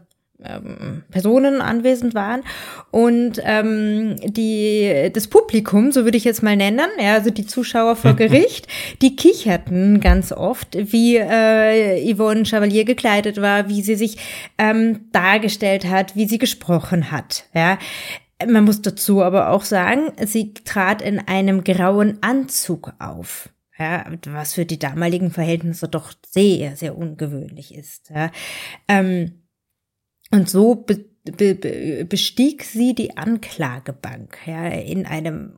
[0.43, 2.43] ähm, Personen anwesend waren
[2.91, 7.95] und ähm, die das Publikum, so würde ich jetzt mal nennen, ja, also die Zuschauer
[7.95, 8.67] vor Gericht,
[9.01, 14.17] die kicherten ganz oft, wie äh, Yvonne Chevalier gekleidet war, wie sie sich
[14.57, 17.77] ähm, dargestellt hat, wie sie gesprochen hat, ja.
[18.47, 23.49] Man muss dazu aber auch sagen, sie trat in einem grauen Anzug auf.
[23.79, 28.09] Ja, was für die damaligen Verhältnisse doch sehr, sehr ungewöhnlich ist.
[28.09, 28.31] Ja.
[28.87, 29.46] Ähm,
[30.31, 35.53] und so be be be bestieg sie die Anklagebank, ja, in einem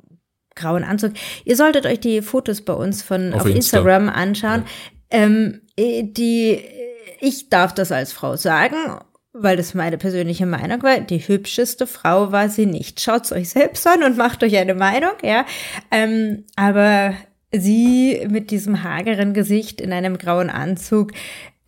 [0.55, 1.13] grauen Anzug.
[1.45, 3.77] Ihr solltet euch die Fotos bei uns von Auf auf, Insta.
[3.77, 4.63] Instagram anschauen.
[5.09, 6.59] Ähm, äh, die,
[7.19, 8.75] ich darf das als Frau sagen,
[9.33, 10.99] weil das meine persönliche Meinung war.
[10.99, 12.99] Die hübscheste Frau war sie nicht.
[12.99, 15.45] Schaut's euch selbst an und macht euch eine Meinung, ja.
[15.91, 17.13] Ähm, aber
[17.51, 21.13] sie mit diesem hageren Gesicht in einem grauen Anzug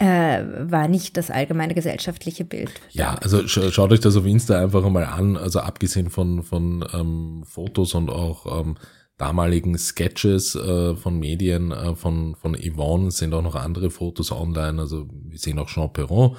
[0.02, 2.72] äh, war nicht das allgemeine gesellschaftliche Bild.
[2.90, 5.38] Ja, also sch schaut euch das auf Insta einfach mal an.
[5.38, 8.78] Also abgesehen von, von ähm, Fotos und auch ähm,
[9.18, 14.82] damaligen Sketches äh, von Medien äh, von, von Yvonne sind auch noch andere Fotos online.
[14.82, 16.36] Also wir sehen auch Jean Perron,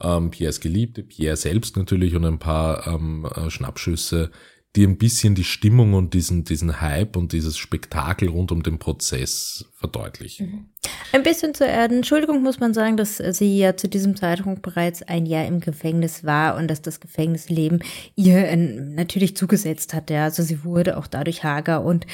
[0.00, 4.32] ähm, Pierres Geliebte, Pierre selbst natürlich und ein paar ähm, äh, Schnappschüsse,
[4.76, 8.78] die ein bisschen die Stimmung und diesen, diesen Hype und dieses Spektakel rund um den
[8.80, 10.72] Prozess verdeutlichen.
[11.12, 15.26] Ein bisschen zur Entschuldigung muss man sagen, dass sie ja zu diesem Zeitpunkt bereits ein
[15.26, 17.84] Jahr im Gefängnis war und dass das Gefängnisleben
[18.16, 20.10] ihr äh, natürlich zugesetzt hat.
[20.10, 20.24] Ja.
[20.24, 22.06] Also sie wurde auch dadurch hager und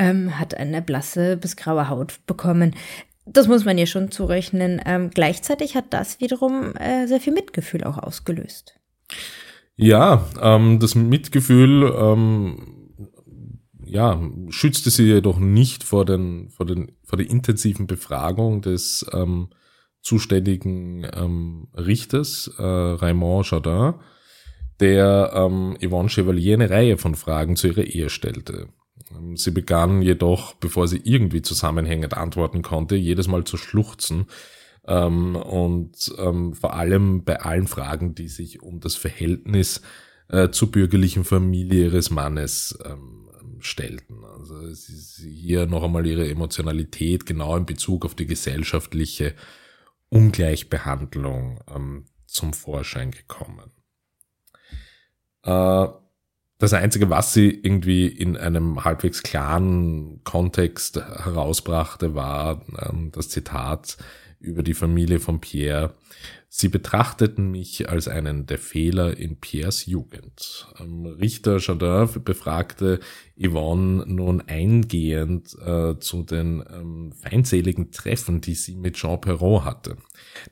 [0.00, 2.74] ähm, hat eine blasse bis graue Haut bekommen.
[3.26, 4.80] Das muss man ihr schon zurechnen.
[4.84, 8.74] Ähm, gleichzeitig hat das wiederum äh, sehr viel Mitgefühl auch ausgelöst.
[9.80, 12.90] Ja, ähm, das Mitgefühl, ähm,
[13.84, 19.50] ja, schützte sie jedoch nicht vor den, vor den, vor der intensiven Befragung des ähm,
[20.02, 23.94] zuständigen ähm, Richters, äh, Raymond Jardin,
[24.80, 28.70] der ähm, Yvonne Chevalier eine Reihe von Fragen zu ihrer Ehe stellte.
[29.16, 34.26] Ähm, Sie begann jedoch, bevor sie irgendwie zusammenhängend antworten konnte, jedes Mal zu schluchzen,
[34.88, 39.82] ähm, und ähm, vor allem bei allen Fragen, die sich um das Verhältnis
[40.28, 43.28] äh, zur bürgerlichen Familie ihres Mannes ähm,
[43.60, 44.24] stellten.
[44.24, 49.34] Also sie, sie hier noch einmal ihre Emotionalität genau in Bezug auf die gesellschaftliche
[50.08, 53.70] Ungleichbehandlung ähm, zum Vorschein gekommen.
[55.42, 55.86] Äh,
[56.60, 63.98] das Einzige, was sie irgendwie in einem halbwegs klaren Kontext herausbrachte, war ähm, das Zitat
[64.40, 65.94] über die Familie von Pierre.
[66.48, 70.66] Sie betrachteten mich als einen der Fehler in Pierres Jugend.
[70.80, 73.00] Ähm, Richter Jardin befragte
[73.38, 79.98] Yvonne nun eingehend äh, zu den ähm, feindseligen Treffen, die sie mit Jean Perron hatte,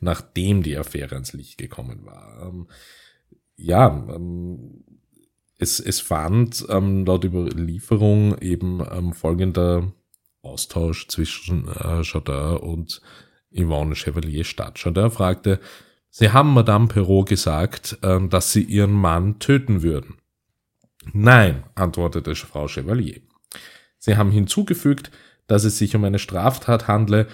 [0.01, 2.43] nachdem die Affäre ans Licht gekommen war.
[2.47, 2.67] Ähm,
[3.57, 4.85] ja, ähm,
[5.59, 9.93] es, es fand ähm, laut Überlieferung eben ähm, folgender
[10.43, 13.01] Austausch zwischen äh, Jardin und
[13.53, 14.45] Yvonne Chevalier.
[14.77, 15.61] Jardin fragte,
[16.11, 20.17] Sie haben Madame Perrault gesagt, ähm, dass Sie Ihren Mann töten würden.
[21.13, 23.21] Nein, antwortete Frau Chevalier.
[23.99, 25.11] Sie haben hinzugefügt,
[25.47, 27.29] dass es sich um eine Straftat handle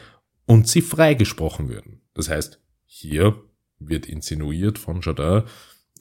[0.47, 2.03] und Sie freigesprochen würden.
[2.15, 3.41] Das heißt, Hier
[3.79, 5.45] wird insinuiert von Jardin,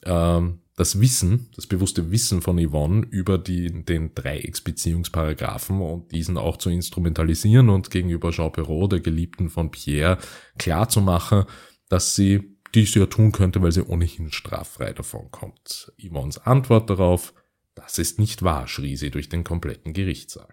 [0.04, 6.56] ähm, das Wissen, das bewusste Wissen von Yvonne über die, den Dreiecksbeziehungsparagraphen und diesen auch
[6.56, 10.18] zu instrumentalisieren und gegenüber Jean Perrault, der Geliebten von Pierre,
[10.58, 11.44] klar zu machen,
[11.88, 15.92] dass sie dies ja tun könnte, weil sie ohnehin straffrei davon kommt.
[16.02, 17.34] Yvonnes Antwort darauf,
[17.74, 20.48] das ist nicht wahr, schrie sie durch den kompletten Gerichtssaal.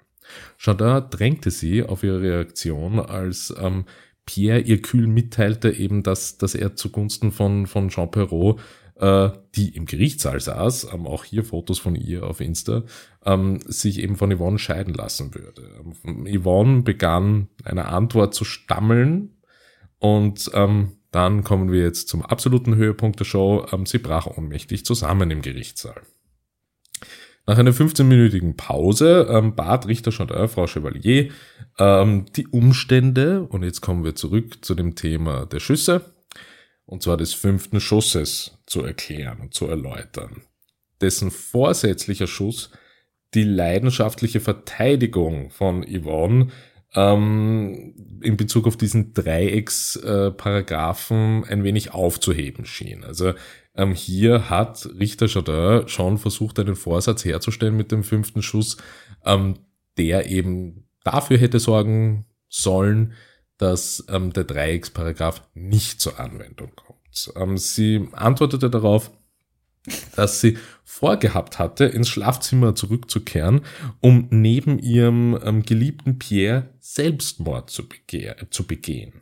[0.60, 3.86] Jardin drängte sie auf ihre Reaktion, als ähm,
[4.26, 8.60] Pierre ihr kühl mitteilte eben, dass, dass er zugunsten von, von Jean Perrault
[9.00, 12.84] äh, die im Gerichtssaal saß, ähm, auch hier Fotos von ihr auf Insta,
[13.26, 15.64] ähm, sich eben von Yvonne scheiden lassen würde.
[16.06, 19.38] Ähm, Yvonne begann eine Antwort zu stammeln
[19.98, 23.66] und ähm, dann kommen wir jetzt zum absoluten Höhepunkt der Show.
[23.72, 26.02] Ähm, sie brach ohnmächtig zusammen im Gerichtssaal.
[27.48, 31.32] Nach einer 15-minütigen Pause ähm, bat Richter Chandin, Frau Chevalier,
[31.80, 36.14] ähm, die Umstände, und jetzt kommen wir zurück zu dem Thema der Schüsse,
[36.90, 40.42] und zwar des fünften Schusses zu erklären und zu erläutern,
[41.02, 42.72] dessen vorsätzlicher Schuss
[43.36, 46.48] die leidenschaftliche Verteidigung von Yvonne
[46.96, 53.04] ähm, in Bezug auf diesen Dreiecksparagraphen ein wenig aufzuheben schien.
[53.04, 53.34] Also
[53.76, 58.78] ähm, hier hat Richter Jardin schon versucht, einen Vorsatz herzustellen mit dem fünften Schuss,
[59.24, 59.60] ähm,
[60.00, 63.14] der eben dafür hätte sorgen sollen,
[63.60, 67.32] dass ähm, der Dreiecksparagraph nicht zur Anwendung kommt.
[67.36, 69.12] Ähm, sie antwortete darauf,
[70.16, 73.62] dass sie vorgehabt hatte, ins Schlafzimmer zurückzukehren,
[74.00, 77.84] um neben ihrem ähm, geliebten Pierre Selbstmord zu,
[78.50, 79.22] zu begehen.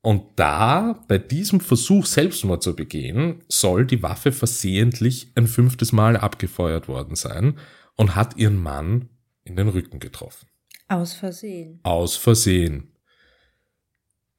[0.00, 6.18] Und da, bei diesem Versuch, Selbstmord zu begehen, soll die Waffe versehentlich ein fünftes Mal
[6.18, 7.58] abgefeuert worden sein
[7.96, 9.08] und hat ihren Mann
[9.44, 10.46] in den Rücken getroffen.
[10.88, 11.80] Aus Versehen.
[11.84, 12.93] Aus Versehen.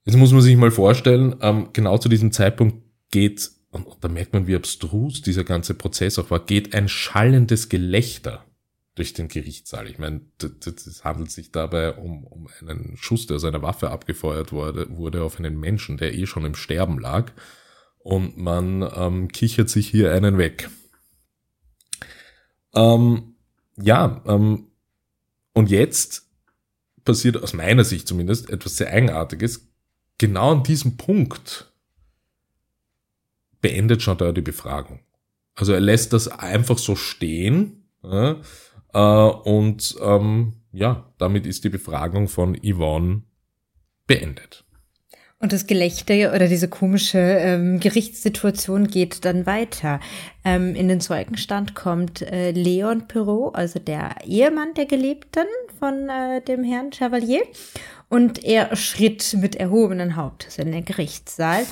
[0.06, 2.78] Jetzt muss man sich mal vorstellen, ähm, genau zu diesem Zeitpunkt
[3.10, 7.70] geht, und da merkt man, wie abstrus dieser ganze Prozess auch war, geht ein schallendes
[7.70, 8.46] Gelächter
[8.94, 9.90] durch den Gerichtssaal.
[9.90, 10.22] Ich meine,
[10.64, 15.24] es handelt sich dabei um, um einen Schuss, der aus einer Waffe abgefeuert wurde, wurde
[15.24, 17.34] auf einen Menschen, der eh schon im Sterben lag.
[17.98, 20.70] Und man ähm, kichert sich hier einen weg.
[22.74, 23.36] Ähm,
[23.82, 24.68] ja, ähm,
[25.54, 26.30] und jetzt
[27.04, 29.68] passiert aus meiner Sicht zumindest etwas sehr Eigenartiges
[30.18, 31.72] genau an diesem Punkt
[33.62, 35.00] beendet da die Befragung.
[35.56, 38.36] Also er lässt das einfach so stehen äh,
[38.94, 43.24] und ähm, ja, damit ist die Befragung von Yvonne
[44.06, 44.66] beendet.
[45.40, 50.00] Und das Gelächter oder diese komische ähm, Gerichtssituation geht dann weiter.
[50.44, 55.46] Ähm, in den Zeugenstand kommt äh, Leon Perrault, also der Ehemann der Geliebten
[55.78, 57.42] von äh, dem Herrn Chevalier
[58.16, 61.64] und er schritt mit erhobenen Hauptes in den Gerichtssaal.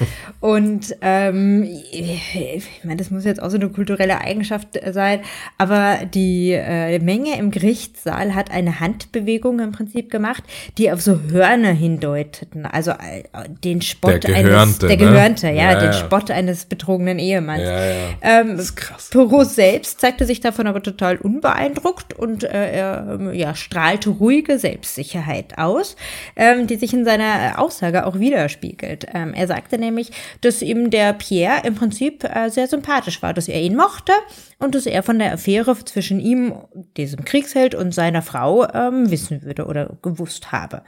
[0.42, 5.22] und ähm, ich meine, das muss jetzt auch so eine kulturelle Eigenschaft sein,
[5.58, 10.44] aber die äh, Menge im Gerichtssaal hat eine Handbewegung im Prinzip gemacht,
[10.78, 12.66] die auf so Hörner hindeuteten.
[12.66, 13.24] Also äh,
[13.64, 14.98] den Spott der eines der ne?
[14.98, 15.94] Gehörnte, ja, ja, den ja.
[15.94, 17.64] Spott eines betrogenen Ehemanns.
[17.64, 17.96] Ja, ja.
[18.22, 19.10] Ähm, das ist krass.
[19.12, 25.58] Perot selbst zeigte sich davon aber total unbeeindruckt und äh, er ja, strahlte ruhige Selbstsicherheit
[25.58, 25.96] aus
[26.36, 29.08] ähm, die sich in seiner Aussage auch widerspiegelt.
[29.14, 30.12] Ähm, er sagte nämlich,
[30.42, 34.14] dass ihm der Pierre im Prinzip äh, sehr sympathisch war, dass er ihn mochte
[34.60, 36.56] und dass er von der Affäre zwischen ihm,
[36.98, 40.84] diesem Kriegsheld und seiner Frau ähm, wissen würde oder gewusst habe.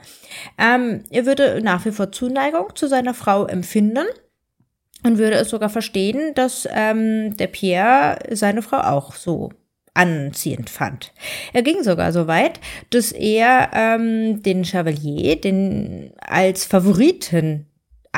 [0.58, 4.06] Ähm, er würde nach wie vor Zuneigung zu seiner Frau empfinden
[5.02, 9.50] und würde es sogar verstehen, dass ähm, der Pierre seine Frau auch so
[9.96, 11.12] anziehend fand.
[11.52, 17.66] Er ging sogar so weit, dass er ähm, den Chevalier den als Favoriten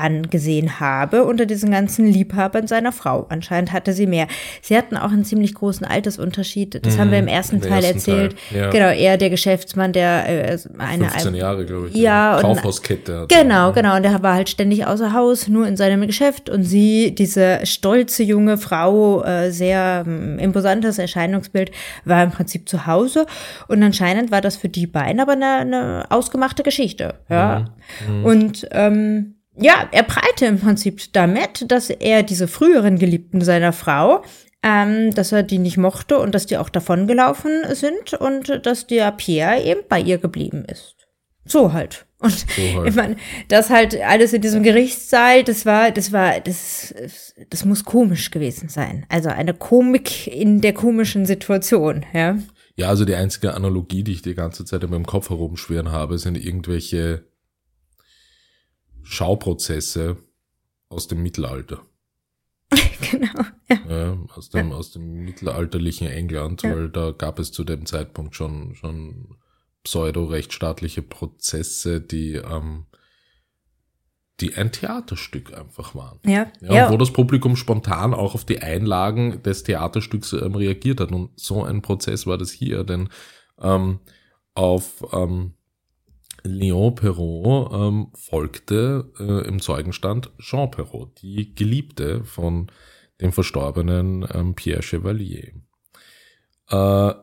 [0.00, 3.26] angesehen habe unter diesen ganzen Liebhabern seiner Frau.
[3.28, 4.26] Anscheinend hatte sie mehr.
[4.62, 6.84] Sie hatten auch einen ziemlich großen Altersunterschied.
[6.84, 8.36] Das mhm, haben wir im ersten Teil ersten erzählt.
[8.50, 8.70] Teil, ja.
[8.70, 11.94] Genau, er der Geschäftsmann, der äh, eine 15 Jahre, glaube ich.
[11.94, 13.22] Ja, Kaufhauskette.
[13.22, 13.96] Und, genau, genau.
[13.96, 16.48] Und der war halt ständig außer Haus, nur in seinem Geschäft.
[16.48, 21.70] Und sie, diese stolze junge Frau, äh, sehr äh, imposantes Erscheinungsbild,
[22.04, 23.26] war im Prinzip zu Hause.
[23.68, 27.14] Und anscheinend war das für die beiden aber eine, eine ausgemachte Geschichte.
[27.28, 27.60] Ja.
[27.60, 27.68] Mhm.
[28.06, 28.24] Mhm.
[28.24, 34.22] Und ähm, ja, er prallte im Prinzip damit, dass er diese früheren Geliebten seiner Frau,
[34.62, 39.12] ähm, dass er die nicht mochte und dass die auch davongelaufen sind und dass der
[39.12, 40.96] Pierre eben bei ihr geblieben ist.
[41.44, 42.06] So halt.
[42.20, 42.88] Und so halt.
[42.88, 43.16] ich meine,
[43.48, 46.94] das halt alles in diesem Gerichtssaal, das war, das war, das,
[47.50, 49.06] das muss komisch gewesen sein.
[49.08, 52.36] Also eine Komik in der komischen Situation, ja.
[52.76, 56.18] Ja, also die einzige Analogie, die ich die ganze Zeit in meinem Kopf herumschweren habe,
[56.18, 57.24] sind irgendwelche
[59.08, 60.16] Schauprozesse,
[60.90, 61.82] aus dem Mittelalter.
[63.10, 63.42] genau.
[63.68, 63.78] Ja.
[63.88, 66.74] Ja, aus, dem, aus dem mittelalterlichen England, Ja.
[66.74, 69.36] weil da gab es zu dem Zeitpunkt schon, schon
[69.84, 72.86] pseudo-rechtsstaatliche Prozesse, die, ähm,
[74.40, 76.20] die ein Theaterstück einfach waren.
[76.24, 81.00] Ja, Ja, ja, Wo das Publikum spontan auch auf die Einlagen des Theaterstücks ähm, reagiert
[81.00, 81.12] hat.
[81.12, 83.08] Und so ein Prozess war das hier, denn
[83.60, 84.00] ähm,
[84.54, 85.54] auf ähm,
[86.44, 92.70] Léon Perrault ähm, folgte äh, im Zeugenstand Jean Perrault, die Geliebte von
[93.20, 95.52] dem verstorbenen ähm, Pierre Chevalier.
[96.70, 97.14] Äh,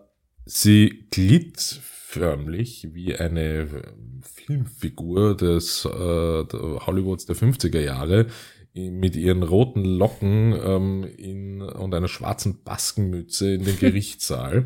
[0.46, 3.84] sie glitt förmlich wie eine äh,
[4.22, 8.28] Filmfigur des äh, Hollywoods der 50er Jahre
[8.74, 14.66] mit ihren roten Locken ähm, in, und einer schwarzen Baskenmütze in den Gerichtssaal.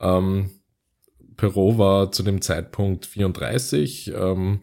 [0.00, 0.50] ähm,
[1.40, 4.60] Perrault war zu dem Zeitpunkt 34 ähm,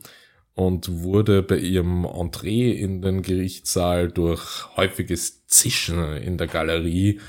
[0.53, 7.19] und wurde bei ihrem Entree in den Gerichtssaal durch häufiges Zischen in der Galerie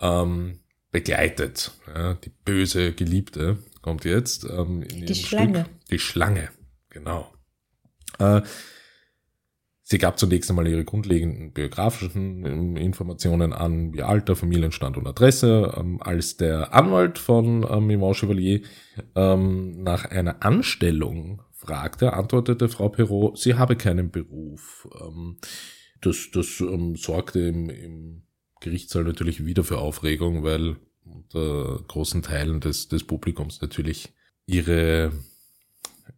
[0.00, 1.72] ähm, begleitet.
[1.94, 4.44] Ja, die böse Geliebte kommt jetzt.
[4.44, 5.60] Ähm, in Die Schlange.
[5.60, 5.88] Stück.
[5.90, 6.50] Die Schlange,
[6.90, 7.32] genau.
[8.18, 8.42] Äh,
[9.90, 15.72] Sie gab zunächst einmal ihre grundlegenden biografischen ähm, Informationen an, wie Alter, Familienstand und Adresse.
[15.78, 18.60] Ähm, als der Anwalt von ähm, Yvonne Chevalier
[19.14, 24.86] ähm, nach einer Anstellung fragte, antwortete Frau Perrault, sie habe keinen Beruf.
[26.02, 26.62] Das das
[26.96, 28.22] sorgte im, im
[28.60, 34.12] Gerichtssaal natürlich wieder für Aufregung, weil unter großen Teilen des, des Publikums natürlich
[34.44, 35.12] ihre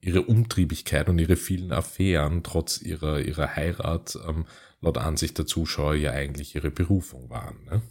[0.01, 4.45] ihre Umtriebigkeit und ihre vielen Affären trotz ihrer, ihrer Heirat ähm,
[4.81, 7.57] laut Ansicht der Zuschauer ja eigentlich ihre Berufung waren.
[7.71, 7.83] Ne?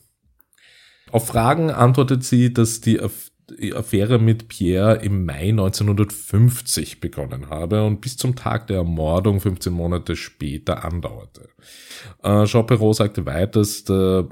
[1.11, 7.49] Auf Fragen antwortet sie, dass die, Aff die Affäre mit Pierre im Mai 1950 begonnen
[7.49, 11.49] habe und bis zum Tag der Ermordung 15 Monate später andauerte.
[12.21, 14.29] Äh, Jean Perrault sagte weiter, dass, der,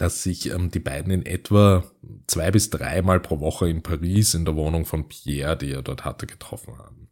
[0.00, 1.84] dass sich ähm, die beiden in etwa
[2.26, 6.06] zwei bis dreimal pro Woche in Paris in der Wohnung von Pierre, die er dort
[6.06, 7.08] hatte, getroffen haben.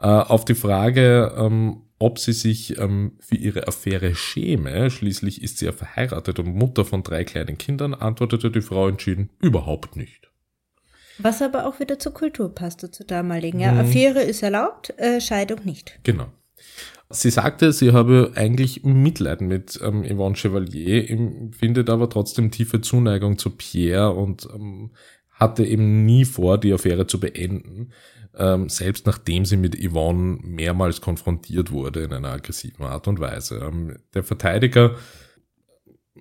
[0.00, 5.58] Äh, auf die Frage, ähm, ob sie sich ähm, für ihre Affäre schäme, schließlich ist
[5.58, 10.28] sie ja verheiratet und Mutter von drei kleinen Kindern, antwortete die Frau entschieden, überhaupt nicht.
[11.18, 13.60] Was aber auch wieder zur Kultur passte, zur damaligen.
[13.60, 13.78] Ja, Mhm.
[13.80, 16.00] Affäre ist erlaubt, äh, Scheidung nicht.
[16.02, 16.26] Genau.
[17.10, 23.38] Sie sagte, sie habe eigentlich Mitleid mit ähm, Yvonne Chevalier, empfindet aber trotzdem tiefe Zuneigung
[23.38, 24.90] zu Pierre und ähm,
[25.30, 27.92] hatte eben nie vor, die Affäre zu beenden,
[28.36, 33.58] ähm, selbst nachdem sie mit Yvonne mehrmals konfrontiert wurde in einer aggressiven Art und Weise.
[33.58, 34.96] Ähm, der Verteidiger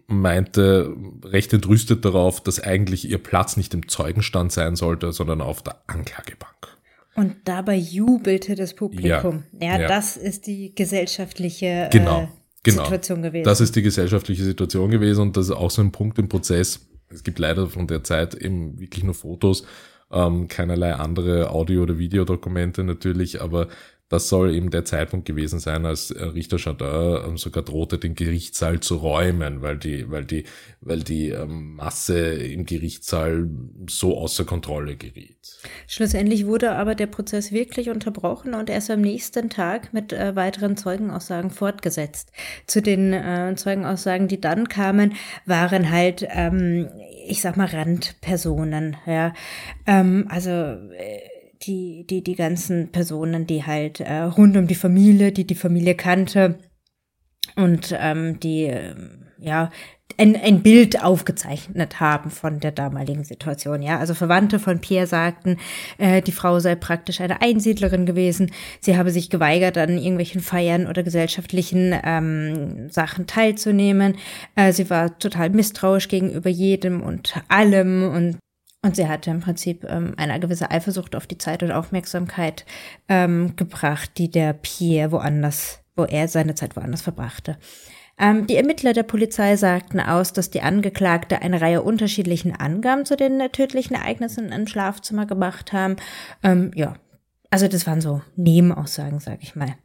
[0.08, 5.62] meinte recht entrüstet darauf, dass eigentlich ihr Platz nicht im Zeugenstand sein sollte, sondern auf
[5.64, 6.77] der Anklagebank.
[7.18, 9.44] Und dabei jubelte das Publikum.
[9.60, 9.88] Ja, ja.
[9.88, 12.28] das ist die gesellschaftliche Genau, äh,
[12.62, 12.84] genau.
[12.84, 13.44] Situation gewesen.
[13.44, 16.88] Das ist die gesellschaftliche Situation gewesen und das ist auch so ein Punkt im Prozess.
[17.10, 19.66] Es gibt leider von der Zeit eben wirklich nur Fotos,
[20.12, 23.68] ähm, keinerlei andere Audio- oder Videodokumente natürlich, aber
[24.10, 28.16] das soll eben der Zeitpunkt gewesen sein, als äh, Richter Chardin ähm, sogar drohte, den
[28.16, 30.46] Gerichtssaal zu räumen, weil die, weil die,
[30.80, 33.50] weil die ähm, Masse im Gerichtssaal
[33.90, 35.60] so außer Kontrolle geriet.
[35.88, 40.78] Schlussendlich wurde aber der Prozess wirklich unterbrochen und erst am nächsten Tag mit äh, weiteren
[40.78, 42.32] Zeugenaussagen fortgesetzt.
[42.66, 46.90] Zu den äh, Zeugenaussagen, die dann kamen, waren halt, ähm,
[47.28, 48.96] ich sag mal, Randpersonen.
[49.06, 49.34] Ja,
[49.86, 51.20] ähm, also äh,
[51.64, 55.96] die die die ganzen Personen, die halt äh, rund um die Familie, die die Familie
[55.96, 56.60] kannte
[57.56, 59.70] und ähm, die ähm, ja
[60.18, 63.82] ein, ein Bild aufgezeichnet haben von der damaligen Situation.
[63.82, 65.58] Ja, also Verwandte von Pierre sagten,
[65.98, 68.52] äh, die Frau sei praktisch eine Einsiedlerin gewesen.
[68.80, 74.16] Sie habe sich geweigert, an irgendwelchen Feiern oder gesellschaftlichen ähm, Sachen teilzunehmen.
[74.56, 78.38] Äh, sie war total misstrauisch gegenüber jedem und allem und
[78.88, 82.66] und sie hatte im Prinzip ähm, eine gewisse Eifersucht auf die Zeit und Aufmerksamkeit
[83.10, 87.58] ähm, gebracht, die der Pierre woanders, wo er seine Zeit woanders verbrachte.
[88.18, 93.18] Ähm, die Ermittler der Polizei sagten aus, dass die Angeklagte eine Reihe unterschiedlichen Angaben zu
[93.18, 95.98] den tödlichen Ereignissen im Schlafzimmer gemacht haben.
[96.42, 96.96] Ähm, ja,
[97.50, 99.76] also das waren so Nebenaussagen, sag ich mal.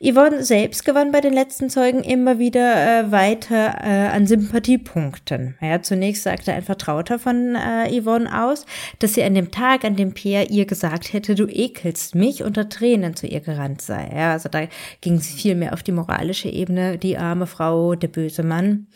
[0.00, 5.56] Yvonne selbst gewann bei den letzten Zeugen immer wieder äh, weiter äh, an Sympathiepunkten.
[5.60, 8.64] Ja, zunächst sagte ein Vertrauter von äh, Yvonne aus,
[9.00, 12.70] dass sie an dem Tag, an dem Pierre ihr gesagt hätte, du ekelst mich, unter
[12.70, 14.10] Tränen zu ihr gerannt sei.
[14.14, 14.66] Ja, also da
[15.02, 18.86] ging sie viel mehr auf die moralische Ebene, die arme Frau, der böse Mann.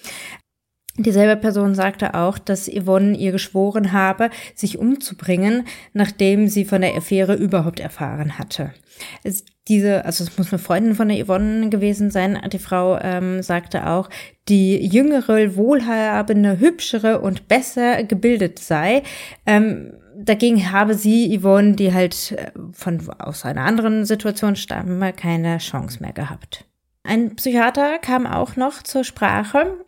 [1.00, 6.96] Dieselbe Person sagte auch, dass Yvonne ihr geschworen habe, sich umzubringen, nachdem sie von der
[6.96, 8.74] Affäre überhaupt erfahren hatte.
[9.22, 13.42] Es, diese, also es muss eine Freundin von der Yvonne gewesen sein, die Frau ähm,
[13.42, 14.10] sagte auch,
[14.48, 19.04] die jüngere, wohlhabende, hübschere und besser gebildet sei.
[19.46, 25.58] Ähm, dagegen habe sie, Yvonne, die halt äh, von, aus einer anderen Situation stamme, keine
[25.58, 26.64] Chance mehr gehabt.
[27.04, 29.78] Ein Psychiater kam auch noch zur Sprache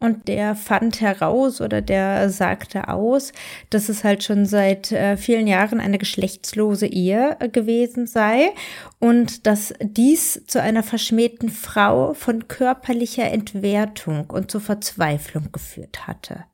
[0.00, 3.32] und der fand heraus oder der sagte aus,
[3.68, 8.50] dass es halt schon seit äh, vielen Jahren eine geschlechtslose Ehe äh, gewesen sei
[8.98, 16.44] und dass dies zu einer verschmähten Frau von körperlicher Entwertung und zur Verzweiflung geführt hatte.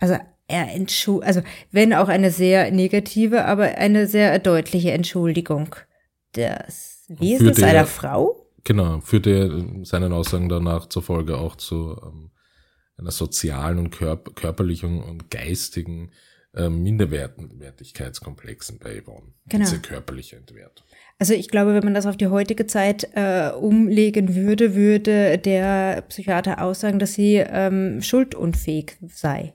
[0.00, 0.18] Also
[0.48, 5.76] er entschuldigt, also wenn auch eine sehr negative, aber eine sehr deutliche Entschuldigung
[6.34, 8.48] des Wesens einer Frau.
[8.64, 12.30] Genau, führte seinen Aussagen danach zur Folge auch zu ähm,
[12.96, 16.10] einer sozialen und körper körperlichen und geistigen
[16.54, 19.32] äh, Minderwertigkeitskomplexen bei Yvonne.
[19.48, 19.64] Genau.
[19.64, 20.86] Diese körperliche Entwertung.
[21.18, 26.02] Also ich glaube, wenn man das auf die heutige Zeit äh, umlegen würde, würde der
[26.08, 29.54] Psychiater aussagen, dass sie ähm, schuldunfähig sei.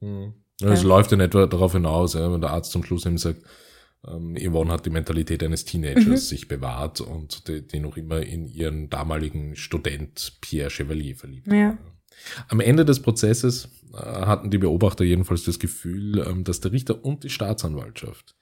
[0.00, 0.32] Hm.
[0.60, 0.88] Ja, es ja.
[0.88, 3.42] läuft in etwa darauf hinaus, ja, wenn der Arzt zum Schluss eben sagt,
[4.06, 6.16] ähm, Yvonne hat die Mentalität eines Teenagers mhm.
[6.16, 11.70] sich bewahrt und die, die, noch immer in ihren damaligen Student Pierre Chevalier verliebt ja.
[11.70, 11.78] war.
[12.48, 17.04] Am Ende des Prozesses äh, hatten die Beobachter jedenfalls das Gefühl, ähm, dass der Richter
[17.04, 18.34] und die Staatsanwaltschaft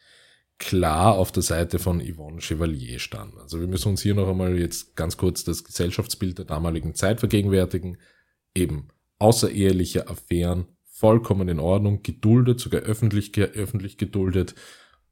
[0.59, 3.39] klar auf der Seite von Yvonne Chevalier standen.
[3.41, 7.19] Also wir müssen uns hier noch einmal jetzt ganz kurz das Gesellschaftsbild der damaligen Zeit
[7.19, 7.99] vergegenwärtigen.
[8.55, 14.55] Eben außereheliche Affären vollkommen in Ordnung, geduldet, sogar öffentlich, öffentlich geduldet,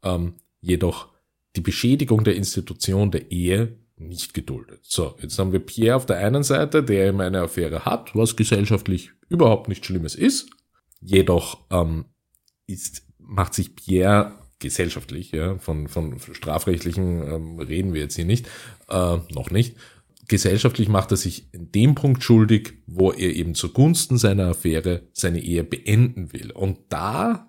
[0.05, 1.09] ähm, jedoch
[1.57, 4.81] die Beschädigung der Institution der Ehe nicht geduldet.
[4.83, 8.37] So, jetzt haben wir Pierre auf der einen Seite, der eben eine Affäre hat, was
[8.37, 10.51] gesellschaftlich überhaupt nichts Schlimmes ist.
[11.01, 12.07] Jedoch ähm,
[12.67, 18.47] ist, macht sich Pierre gesellschaftlich, ja, von, von strafrechtlichen ähm, reden wir jetzt hier nicht,
[18.89, 19.77] äh, noch nicht.
[20.29, 25.41] Gesellschaftlich macht er sich in dem Punkt schuldig, wo er eben zugunsten seiner Affäre seine
[25.41, 26.53] Ehe beenden will.
[26.53, 27.49] Und da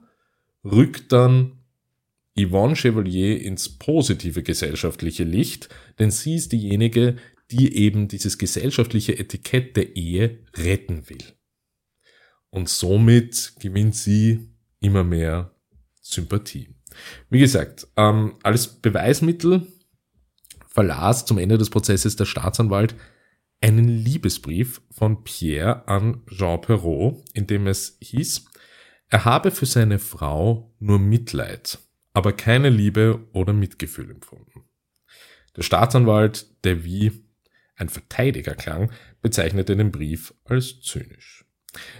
[0.63, 1.60] rückt dann
[2.37, 5.69] Yvonne Chevalier ins positive gesellschaftliche Licht,
[5.99, 7.17] denn sie ist diejenige,
[7.51, 11.23] die eben dieses gesellschaftliche Etikett der Ehe retten will.
[12.49, 15.55] Und somit gewinnt sie immer mehr
[16.01, 16.69] Sympathie.
[17.29, 19.67] Wie gesagt, ähm, als Beweismittel
[20.67, 22.95] verlas zum Ende des Prozesses der Staatsanwalt
[23.61, 28.45] einen Liebesbrief von Pierre an Jean Perrault, in dem es hieß,
[29.09, 31.79] er habe für seine Frau nur Mitleid
[32.13, 34.65] aber keine Liebe oder Mitgefühl empfunden.
[35.55, 37.11] Der Staatsanwalt, der wie
[37.75, 38.91] ein Verteidiger klang,
[39.21, 41.45] bezeichnete den Brief als zynisch.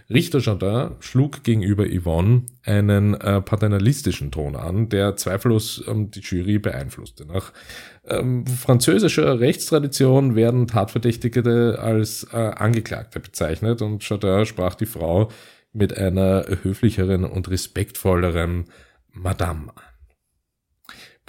[0.10, 6.60] Richter Jardin schlug gegenüber Yvonne einen äh, paternalistischen Ton an, der zweifellos ähm, die Jury
[6.60, 7.26] beeinflusste.
[7.26, 7.54] Nach
[8.06, 15.30] ähm, französischer Rechtstradition werden Tatverdächtige als äh, Angeklagte bezeichnet und Jardin sprach die Frau
[15.72, 18.66] mit einer höflicheren und respektvolleren
[19.14, 19.91] Madame an.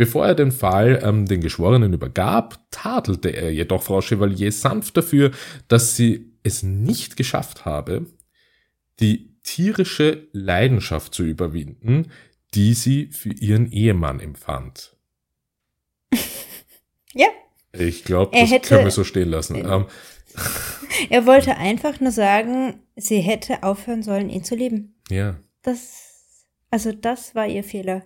[0.03, 5.31] Bevor er den Fall ähm, den Geschworenen übergab, tadelte er jedoch Frau Chevalier sanft dafür,
[5.69, 8.07] dass sie es nicht geschafft habe,
[8.99, 12.11] die tierische Leidenschaft zu überwinden,
[12.53, 14.97] die sie für ihren Ehemann empfand.
[17.13, 17.29] ja.
[17.73, 19.55] Ich glaube, das hätte, können wir so stehen lassen.
[19.55, 19.87] Ähm,
[21.11, 24.97] er wollte einfach nur sagen, sie hätte aufhören sollen, ihn zu lieben.
[25.11, 25.37] Ja.
[25.63, 28.03] Das, also das war ihr Fehler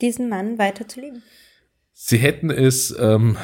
[0.00, 1.22] diesen Mann weiter zu lieben.
[1.98, 3.38] Sie hätten es, ähm,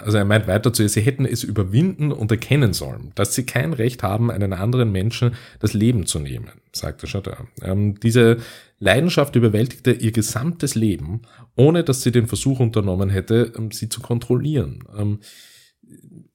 [0.00, 3.44] also er meint weiter zu ihr, sie hätten es überwinden und erkennen sollen, dass sie
[3.44, 7.48] kein Recht haben, einen anderen Menschen das Leben zu nehmen, sagte Chardin.
[7.60, 8.38] Ähm, diese
[8.78, 11.20] Leidenschaft überwältigte ihr gesamtes Leben,
[11.54, 14.84] ohne dass sie den Versuch unternommen hätte, ähm, sie zu kontrollieren.
[14.96, 15.18] Ähm,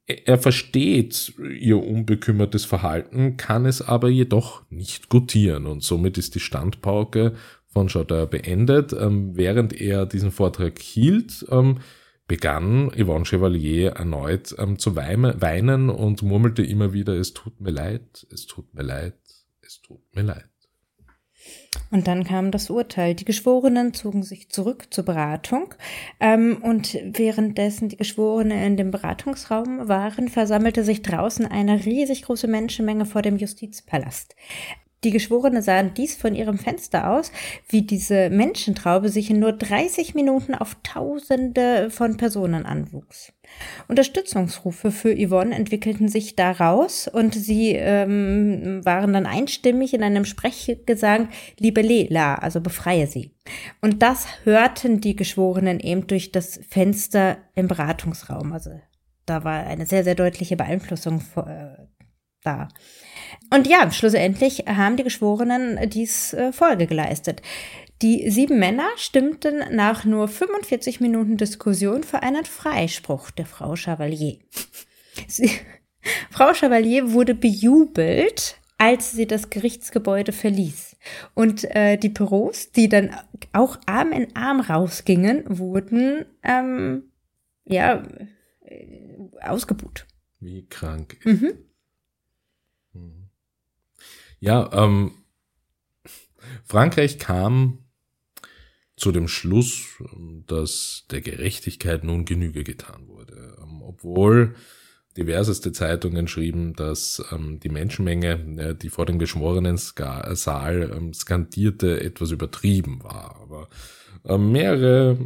[0.05, 6.39] er versteht ihr unbekümmertes Verhalten, kann es aber jedoch nicht gutieren und somit ist die
[6.39, 7.34] Standpauke
[7.74, 8.93] von Chardin beendet.
[8.93, 11.80] Ähm, während er diesen Vortrag hielt, ähm,
[12.28, 18.26] begann Yvonne Chevalier erneut ähm, zu weinen und murmelte immer wieder, es tut mir leid,
[18.32, 19.17] es tut mir leid,
[19.61, 20.45] es tut mir leid.
[21.91, 23.15] Und dann kam das Urteil.
[23.15, 25.74] Die Geschworenen zogen sich zurück zur Beratung.
[26.19, 32.47] Ähm, und währenddessen die Geschworenen in dem Beratungsraum waren, versammelte sich draußen eine riesig große
[32.47, 34.36] Menschenmenge vor dem Justizpalast.
[35.04, 37.32] Die Geschworene sahen dies von ihrem Fenster aus,
[37.70, 43.34] wie diese Menschentraube sich in nur 30 Minuten auf Tausende von Personen anwuchs.
[43.88, 51.30] Unterstützungsrufe für Yvonne entwickelten sich daraus und sie ähm, waren dann einstimmig in einem Sprechgesang
[51.60, 53.32] Libele, also befreie sie.
[53.82, 58.54] Und das hörten die Geschworenen eben durch das Fenster im Beratungsraum.
[58.54, 58.72] Also
[59.26, 61.84] da war eine sehr, sehr deutliche Beeinflussung äh,
[62.43, 62.68] da.
[63.49, 67.41] Und ja, schlussendlich haben die Geschworenen dies äh, Folge geleistet.
[68.01, 74.39] Die sieben Männer stimmten nach nur 45 Minuten Diskussion für einen Freispruch der Frau Chevalier.
[75.27, 75.49] Sie,
[76.29, 80.97] Frau Chevalier wurde bejubelt, als sie das Gerichtsgebäude verließ.
[81.34, 83.15] Und äh, die Büros, die dann
[83.53, 87.03] auch Arm in Arm rausgingen, wurden ähm,
[87.63, 88.03] ja
[88.65, 90.05] äh, ausgebuht.
[90.41, 91.17] Wie krank.
[91.23, 91.53] Mhm.
[94.44, 95.12] Ja, ähm,
[96.66, 97.78] Frankreich kam
[98.98, 99.86] zu dem Schluss,
[100.48, 103.56] dass der Gerechtigkeit nun Genüge getan wurde.
[103.64, 104.56] Ähm, obwohl
[105.16, 112.32] diverseste Zeitungen schrieben, dass ähm, die Menschenmenge, die vor dem geschworenen Saal ähm, skandierte, etwas
[112.32, 113.39] übertrieben war.
[113.41, 113.70] Aber
[114.38, 115.18] mehrere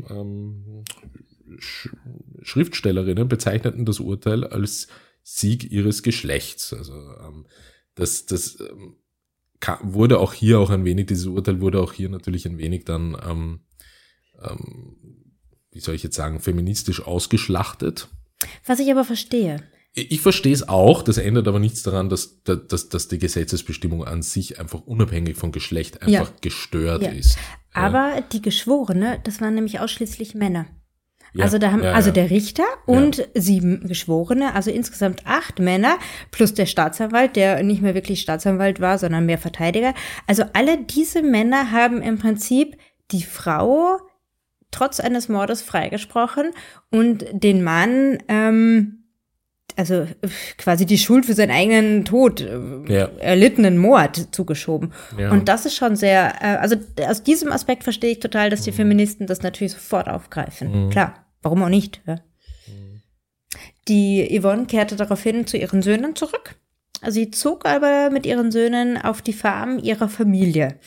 [2.44, 4.90] Schriftstellerinnen bezeichneten das Urteil als
[5.24, 6.72] Sieg ihres Geschlechts.
[6.74, 6.94] Also
[7.96, 8.58] das, das
[9.82, 13.18] wurde auch hier auch ein wenig, dieses Urteil wurde auch hier natürlich ein wenig dann,
[13.28, 13.60] ähm,
[14.42, 14.96] ähm,
[15.72, 18.08] wie soll ich jetzt sagen, feministisch ausgeschlachtet.
[18.66, 19.64] Was ich aber verstehe.
[19.94, 24.22] Ich, verstehe es auch, das ändert aber nichts daran, dass, dass, dass die Gesetzesbestimmung an
[24.22, 26.36] sich einfach unabhängig von Geschlecht einfach ja.
[26.40, 27.10] gestört ja.
[27.10, 27.40] ist.
[27.74, 30.68] Aber die Geschworene, das waren nämlich ausschließlich Männer.
[31.34, 33.26] Ja, also da haben ja, also der Richter und ja.
[33.36, 35.98] sieben Geschworene, also insgesamt acht Männer
[36.32, 39.94] plus der Staatsanwalt, der nicht mehr wirklich Staatsanwalt war, sondern mehr Verteidiger.
[40.26, 42.78] Also alle diese Männer haben im Prinzip
[43.12, 44.00] die Frau
[44.72, 46.52] trotz eines Mordes freigesprochen
[46.92, 48.97] und den Mann ähm,
[49.76, 50.08] also
[50.58, 53.10] quasi die Schuld für seinen eigenen Tod, äh, ja.
[53.20, 54.94] erlittenen Mord zugeschoben.
[55.18, 55.32] Ja.
[55.32, 58.72] Und das ist schon sehr, äh, also aus diesem Aspekt verstehe ich total, dass die
[58.72, 58.76] mhm.
[58.76, 60.86] Feministen das natürlich sofort aufgreifen.
[60.86, 60.90] Mhm.
[60.90, 62.02] Klar, warum auch nicht?
[62.08, 62.16] Ja?
[62.68, 63.02] Mhm.
[63.88, 66.56] Die Yvonne kehrte daraufhin zu ihren Söhnen zurück.
[67.06, 70.80] Sie zog aber mit ihren Söhnen auf die Farm ihrer Familie.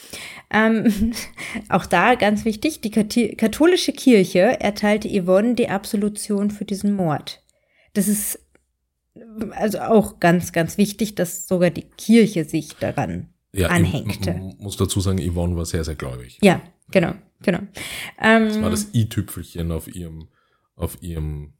[0.50, 1.12] Ähm,
[1.68, 2.90] auch da ganz wichtig, die
[3.36, 7.42] katholische Kirche erteilte Yvonne die Absolution für diesen Mord.
[7.94, 8.40] Das ist
[9.52, 14.40] also auch ganz, ganz wichtig, dass sogar die Kirche sich daran ja, anhängte.
[14.52, 16.38] Ich muss dazu sagen, Yvonne war sehr, sehr gläubig.
[16.42, 16.60] Ja,
[16.90, 17.60] genau, genau.
[18.20, 20.28] Ähm, das war das i-Tüpfelchen auf ihrem,
[20.76, 21.54] auf ihrem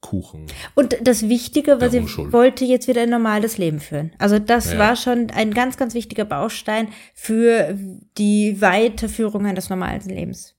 [0.00, 0.46] Kuchen.
[0.74, 2.02] Und das Wichtige, was sie
[2.32, 4.12] wollte jetzt wieder ein normales Leben führen.
[4.18, 4.78] Also das ja.
[4.78, 7.76] war schon ein ganz, ganz wichtiger Baustein für
[8.16, 10.54] die Weiterführung eines normalen Lebens.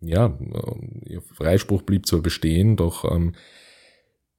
[0.00, 3.34] Ja, äh, ihr Freispruch blieb zwar bestehen, doch ähm,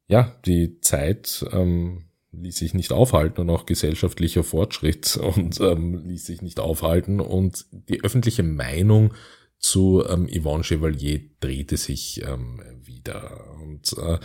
[0.10, 6.26] ja, die Zeit ähm, ließ sich nicht aufhalten und auch gesellschaftlicher Fortschritt und ähm, ließ
[6.26, 9.14] sich nicht aufhalten und die öffentliche Meinung
[9.60, 14.18] zu ähm, Yvonne Chevalier drehte sich ähm, wieder und äh,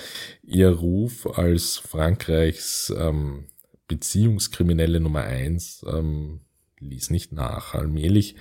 [0.43, 3.47] ihr Ruf als Frankreichs ähm,
[3.89, 6.41] Beziehungskriminelle Nummer eins ähm,
[6.79, 7.75] ließ nicht nach.
[7.75, 8.37] Allmählich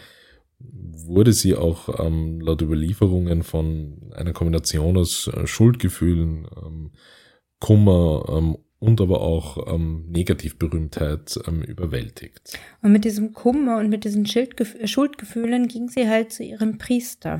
[0.59, 6.91] wurde sie auch ähm, laut Überlieferungen von einer Kombination aus äh, Schuldgefühlen, ähm,
[7.63, 12.59] Kummer ähm, und aber auch ähm, Negativberühmtheit ähm, überwältigt.
[12.81, 17.37] Und mit diesem Kummer und mit diesen Schildgef Schuldgefühlen ging sie halt zu ihrem Priester.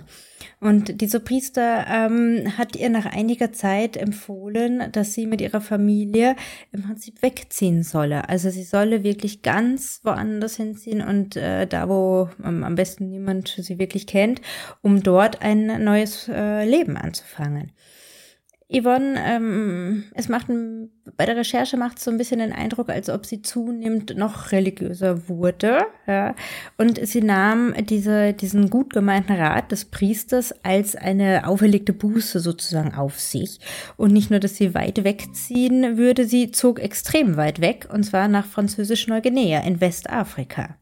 [0.62, 6.38] Und dieser Priester ähm, hat ihr nach einiger Zeit empfohlen, dass sie mit ihrer Familie
[6.72, 8.30] im Prinzip wegziehen solle.
[8.30, 13.50] Also sie solle wirklich ganz woanders hinziehen und äh, da, wo ähm, am besten niemand
[13.60, 14.40] sie wirklich kennt,
[14.82, 17.74] um dort ein neues äh, Leben anzufangen.
[18.76, 22.90] Yvonne, ähm, es macht ein, bei der Recherche macht es so ein bisschen den Eindruck,
[22.90, 25.86] als ob sie zunehmend noch religiöser wurde.
[26.08, 26.34] Ja.
[26.78, 32.96] Und sie nahm diese, diesen gut gemeinten Rat des Priesters als eine auferlegte Buße sozusagen
[32.96, 33.60] auf sich.
[33.96, 38.28] Und nicht nur, dass sie weit wegziehen würde, sie zog extrem weit weg, und zwar
[38.28, 40.78] nach Französisch-Neuguinea in Westafrika.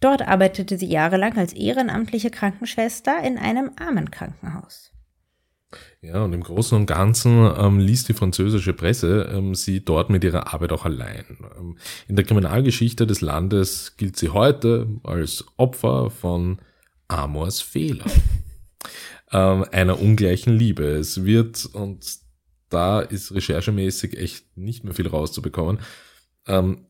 [0.00, 4.92] Dort arbeitete sie jahrelang als ehrenamtliche Krankenschwester in einem Armenkrankenhaus.
[6.00, 10.24] Ja, und im Großen und Ganzen ähm, liest die französische Presse ähm, sie dort mit
[10.24, 11.24] ihrer Arbeit auch allein.
[11.58, 16.58] Ähm, in der Kriminalgeschichte des Landes gilt sie heute als Opfer von
[17.08, 18.06] Amors Fehler,
[19.32, 20.84] ähm, einer ungleichen Liebe.
[20.84, 22.18] Es wird, und
[22.70, 25.80] da ist recherchemäßig echt nicht mehr viel rauszubekommen,
[26.46, 26.86] ähm,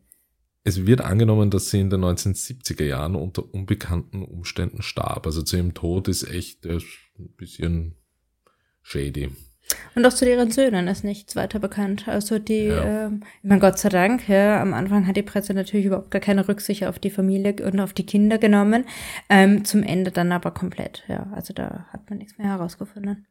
[0.62, 5.26] es wird angenommen, dass sie in den 1970er Jahren unter unbekannten Umständen starb.
[5.26, 6.82] Also zu ihrem Tod ist echt ein
[7.36, 7.97] bisschen
[8.88, 9.30] shady.
[9.94, 12.08] Und auch zu deren Söhnen ist nichts weiter bekannt.
[12.08, 13.06] Also die, ja.
[13.06, 13.10] äh,
[13.42, 16.48] ich meine, Gott sei Dank, ja, am Anfang hat die Presse natürlich überhaupt gar keine
[16.48, 18.86] Rücksicht auf die Familie und auf die Kinder genommen.
[19.28, 21.30] Ähm, zum Ende dann aber komplett, ja.
[21.34, 23.26] Also da hat man nichts mehr herausgefunden.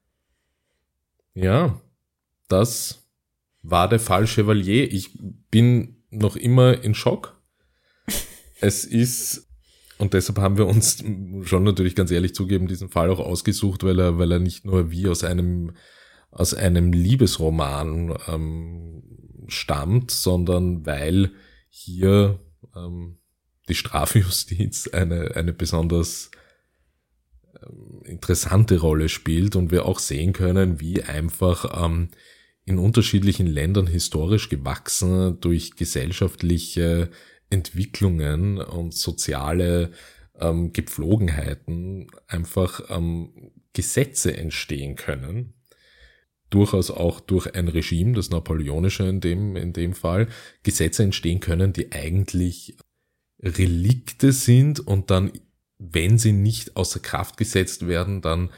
[1.33, 1.81] Ja,
[2.49, 3.07] das
[3.63, 4.91] war der Fall Chevalier.
[4.91, 5.17] Ich
[5.49, 7.41] bin noch immer in Schock.
[8.59, 9.46] es ist,
[9.97, 11.03] und deshalb haben wir uns
[11.43, 14.91] schon natürlich ganz ehrlich zugeben, diesen Fall auch ausgesucht, weil er, weil er nicht nur
[14.91, 15.71] wie aus einem
[16.29, 19.03] aus einem Liebesroman ähm,
[19.47, 21.31] stammt, sondern weil
[21.69, 22.39] hier
[22.75, 23.17] ähm,
[23.69, 26.31] die Strafjustiz eine, eine besonders
[27.55, 32.09] ähm, interessante Rolle spielt und wir auch sehen können, wie einfach ähm,
[32.65, 37.09] in unterschiedlichen Ländern historisch gewachsen durch gesellschaftliche
[37.49, 39.91] Entwicklungen und soziale
[40.39, 45.53] ähm, Gepflogenheiten einfach ähm, Gesetze entstehen können,
[46.49, 50.27] durchaus auch durch ein Regime, das napoleonische in dem, in dem Fall,
[50.63, 52.77] Gesetze entstehen können, die eigentlich
[53.39, 55.31] Relikte sind und dann,
[55.77, 58.49] wenn sie nicht außer Kraft gesetzt werden, dann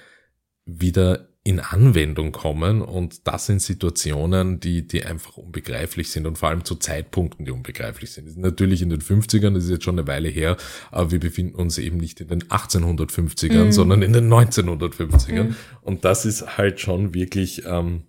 [0.66, 6.50] wieder in Anwendung kommen und das sind Situationen, die, die einfach unbegreiflich sind und vor
[6.50, 8.38] allem zu Zeitpunkten, die unbegreiflich sind.
[8.38, 10.58] Natürlich in den 50ern, das ist jetzt schon eine Weile her,
[10.92, 13.72] aber wir befinden uns eben nicht in den 1850ern, mhm.
[13.72, 15.56] sondern in den 1950ern mhm.
[15.82, 18.04] und das ist halt schon wirklich ähm,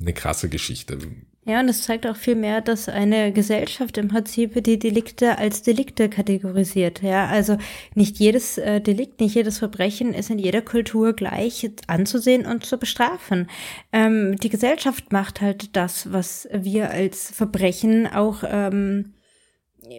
[0.00, 0.98] eine krasse Geschichte.
[1.46, 5.60] Ja, und es zeigt auch viel mehr, dass eine Gesellschaft im Prinzip die Delikte als
[5.60, 7.02] Delikte kategorisiert.
[7.02, 7.58] Ja, also
[7.94, 12.78] nicht jedes äh, Delikt, nicht jedes Verbrechen ist in jeder Kultur gleich anzusehen und zu
[12.78, 13.50] bestrafen.
[13.92, 19.12] Ähm, die Gesellschaft macht halt das, was wir als Verbrechen auch ähm,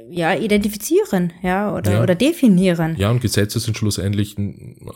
[0.09, 2.01] ja, identifizieren, ja, oder, ja.
[2.01, 2.95] oder definieren.
[2.97, 4.35] Ja, und Gesetze sind schlussendlich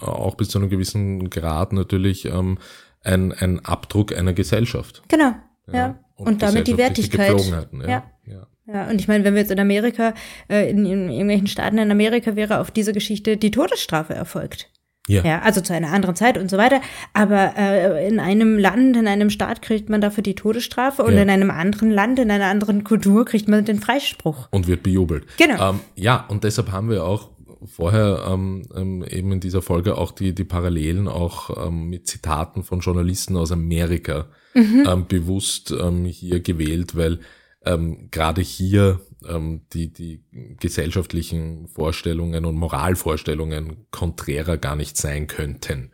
[0.02, 2.58] auch bis zu einem gewissen Grad natürlich ähm,
[3.04, 5.04] ein, ein Abdruck einer Gesellschaft.
[5.10, 5.36] Genau,
[5.74, 6.00] ja.
[6.16, 7.40] Und, und damit die Wertigkeit.
[7.40, 7.66] Ja.
[7.88, 8.04] ja.
[8.26, 8.48] ja.
[8.72, 10.14] Ja, und ich meine, wenn wir jetzt in Amerika,
[10.48, 14.70] äh, in, in irgendwelchen Staaten in Amerika wäre auf diese Geschichte die Todesstrafe erfolgt.
[15.08, 15.24] Ja.
[15.24, 15.42] ja.
[15.42, 16.82] Also zu einer anderen Zeit und so weiter.
[17.14, 21.24] Aber äh, in einem Land, in einem Staat kriegt man dafür die Todesstrafe und ja.
[21.24, 24.48] in einem anderen Land, in einer anderen Kultur kriegt man den Freispruch.
[24.52, 25.26] Und wird bejubelt.
[25.38, 25.72] Genau.
[25.72, 27.32] Ähm, ja, und deshalb haben wir auch
[27.66, 32.64] vorher ähm, ähm, eben in dieser Folge auch die, die Parallelen auch ähm, mit Zitaten
[32.64, 34.86] von Journalisten aus Amerika mhm.
[34.88, 37.20] ähm, bewusst ähm, hier gewählt, weil
[37.66, 40.24] ähm, gerade hier ähm, die, die
[40.60, 45.92] gesellschaftlichen Vorstellungen und Moralvorstellungen konträrer gar nicht sein könnten.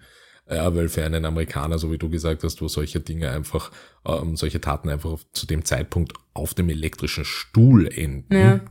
[0.48, 3.72] Ja, weil für einen Amerikaner, so wie du gesagt hast, wo solche Dinge einfach,
[4.06, 8.62] ähm, solche Taten einfach zu dem Zeitpunkt auf dem elektrischen Stuhl enden, ja.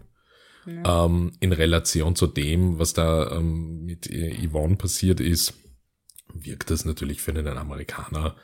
[0.66, 1.04] Ja.
[1.04, 5.54] Ähm, in Relation zu dem, was da ähm, mit Yvonne passiert ist,
[6.32, 8.36] wirkt das natürlich für einen Amerikaner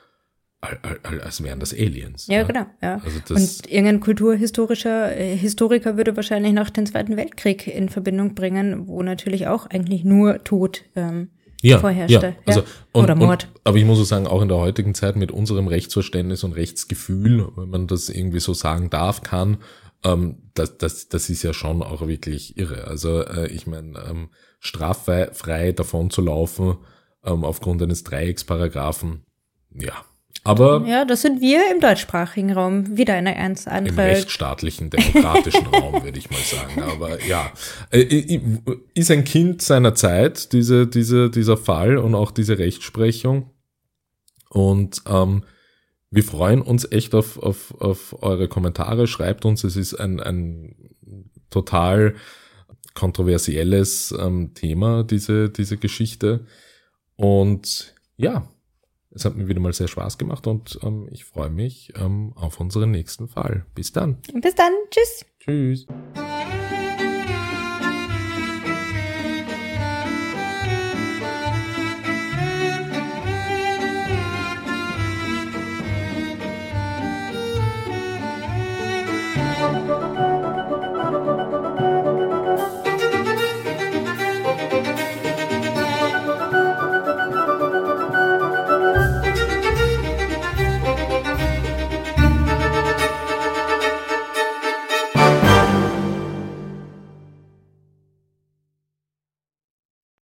[0.60, 2.26] als wären das Aliens.
[2.26, 2.42] Ja, ja.
[2.42, 2.66] genau.
[2.82, 3.00] Ja.
[3.02, 8.34] Also das und irgendein kulturhistorischer äh, Historiker würde wahrscheinlich noch den Zweiten Weltkrieg in Verbindung
[8.34, 11.30] bringen, wo natürlich auch eigentlich nur Tod ähm,
[11.62, 12.26] ja, vorherrschte.
[12.26, 13.44] Ja, also, und, Oder Mord.
[13.44, 16.52] Und, aber ich muss auch sagen, auch in der heutigen Zeit mit unserem Rechtsverständnis und
[16.52, 19.58] Rechtsgefühl, wenn man das irgendwie so sagen darf, kann,
[20.04, 22.86] ähm, das, das, das ist ja schon auch wirklich irre.
[22.86, 26.78] Also äh, ich meine, ähm, straffrei davon zu laufen
[27.24, 29.24] ähm, aufgrund eines Dreiecksparagraphen,
[29.74, 30.04] ja,
[30.42, 33.94] aber ja, das sind wir im deutschsprachigen Raum wieder eine ganz andere.
[33.94, 36.82] Im rechtsstaatlichen, demokratischen Raum, würde ich mal sagen.
[36.82, 37.52] Aber ja,
[37.90, 38.40] äh, äh,
[38.94, 43.50] ist ein Kind seiner Zeit, diese, diese, dieser Fall und auch diese Rechtsprechung.
[44.48, 45.44] Und ähm,
[46.10, 49.06] wir freuen uns echt auf, auf, auf eure Kommentare.
[49.06, 50.74] Schreibt uns, es ist ein, ein
[51.50, 52.14] total
[52.94, 56.46] kontroversielles ähm, Thema, diese, diese Geschichte.
[57.16, 58.48] Und ja,
[59.12, 62.60] es hat mir wieder mal sehr Spaß gemacht und ähm, ich freue mich ähm, auf
[62.60, 63.66] unseren nächsten Fall.
[63.74, 64.18] Bis dann.
[64.40, 64.72] Bis dann.
[64.90, 65.24] Tschüss.
[65.40, 65.86] Tschüss.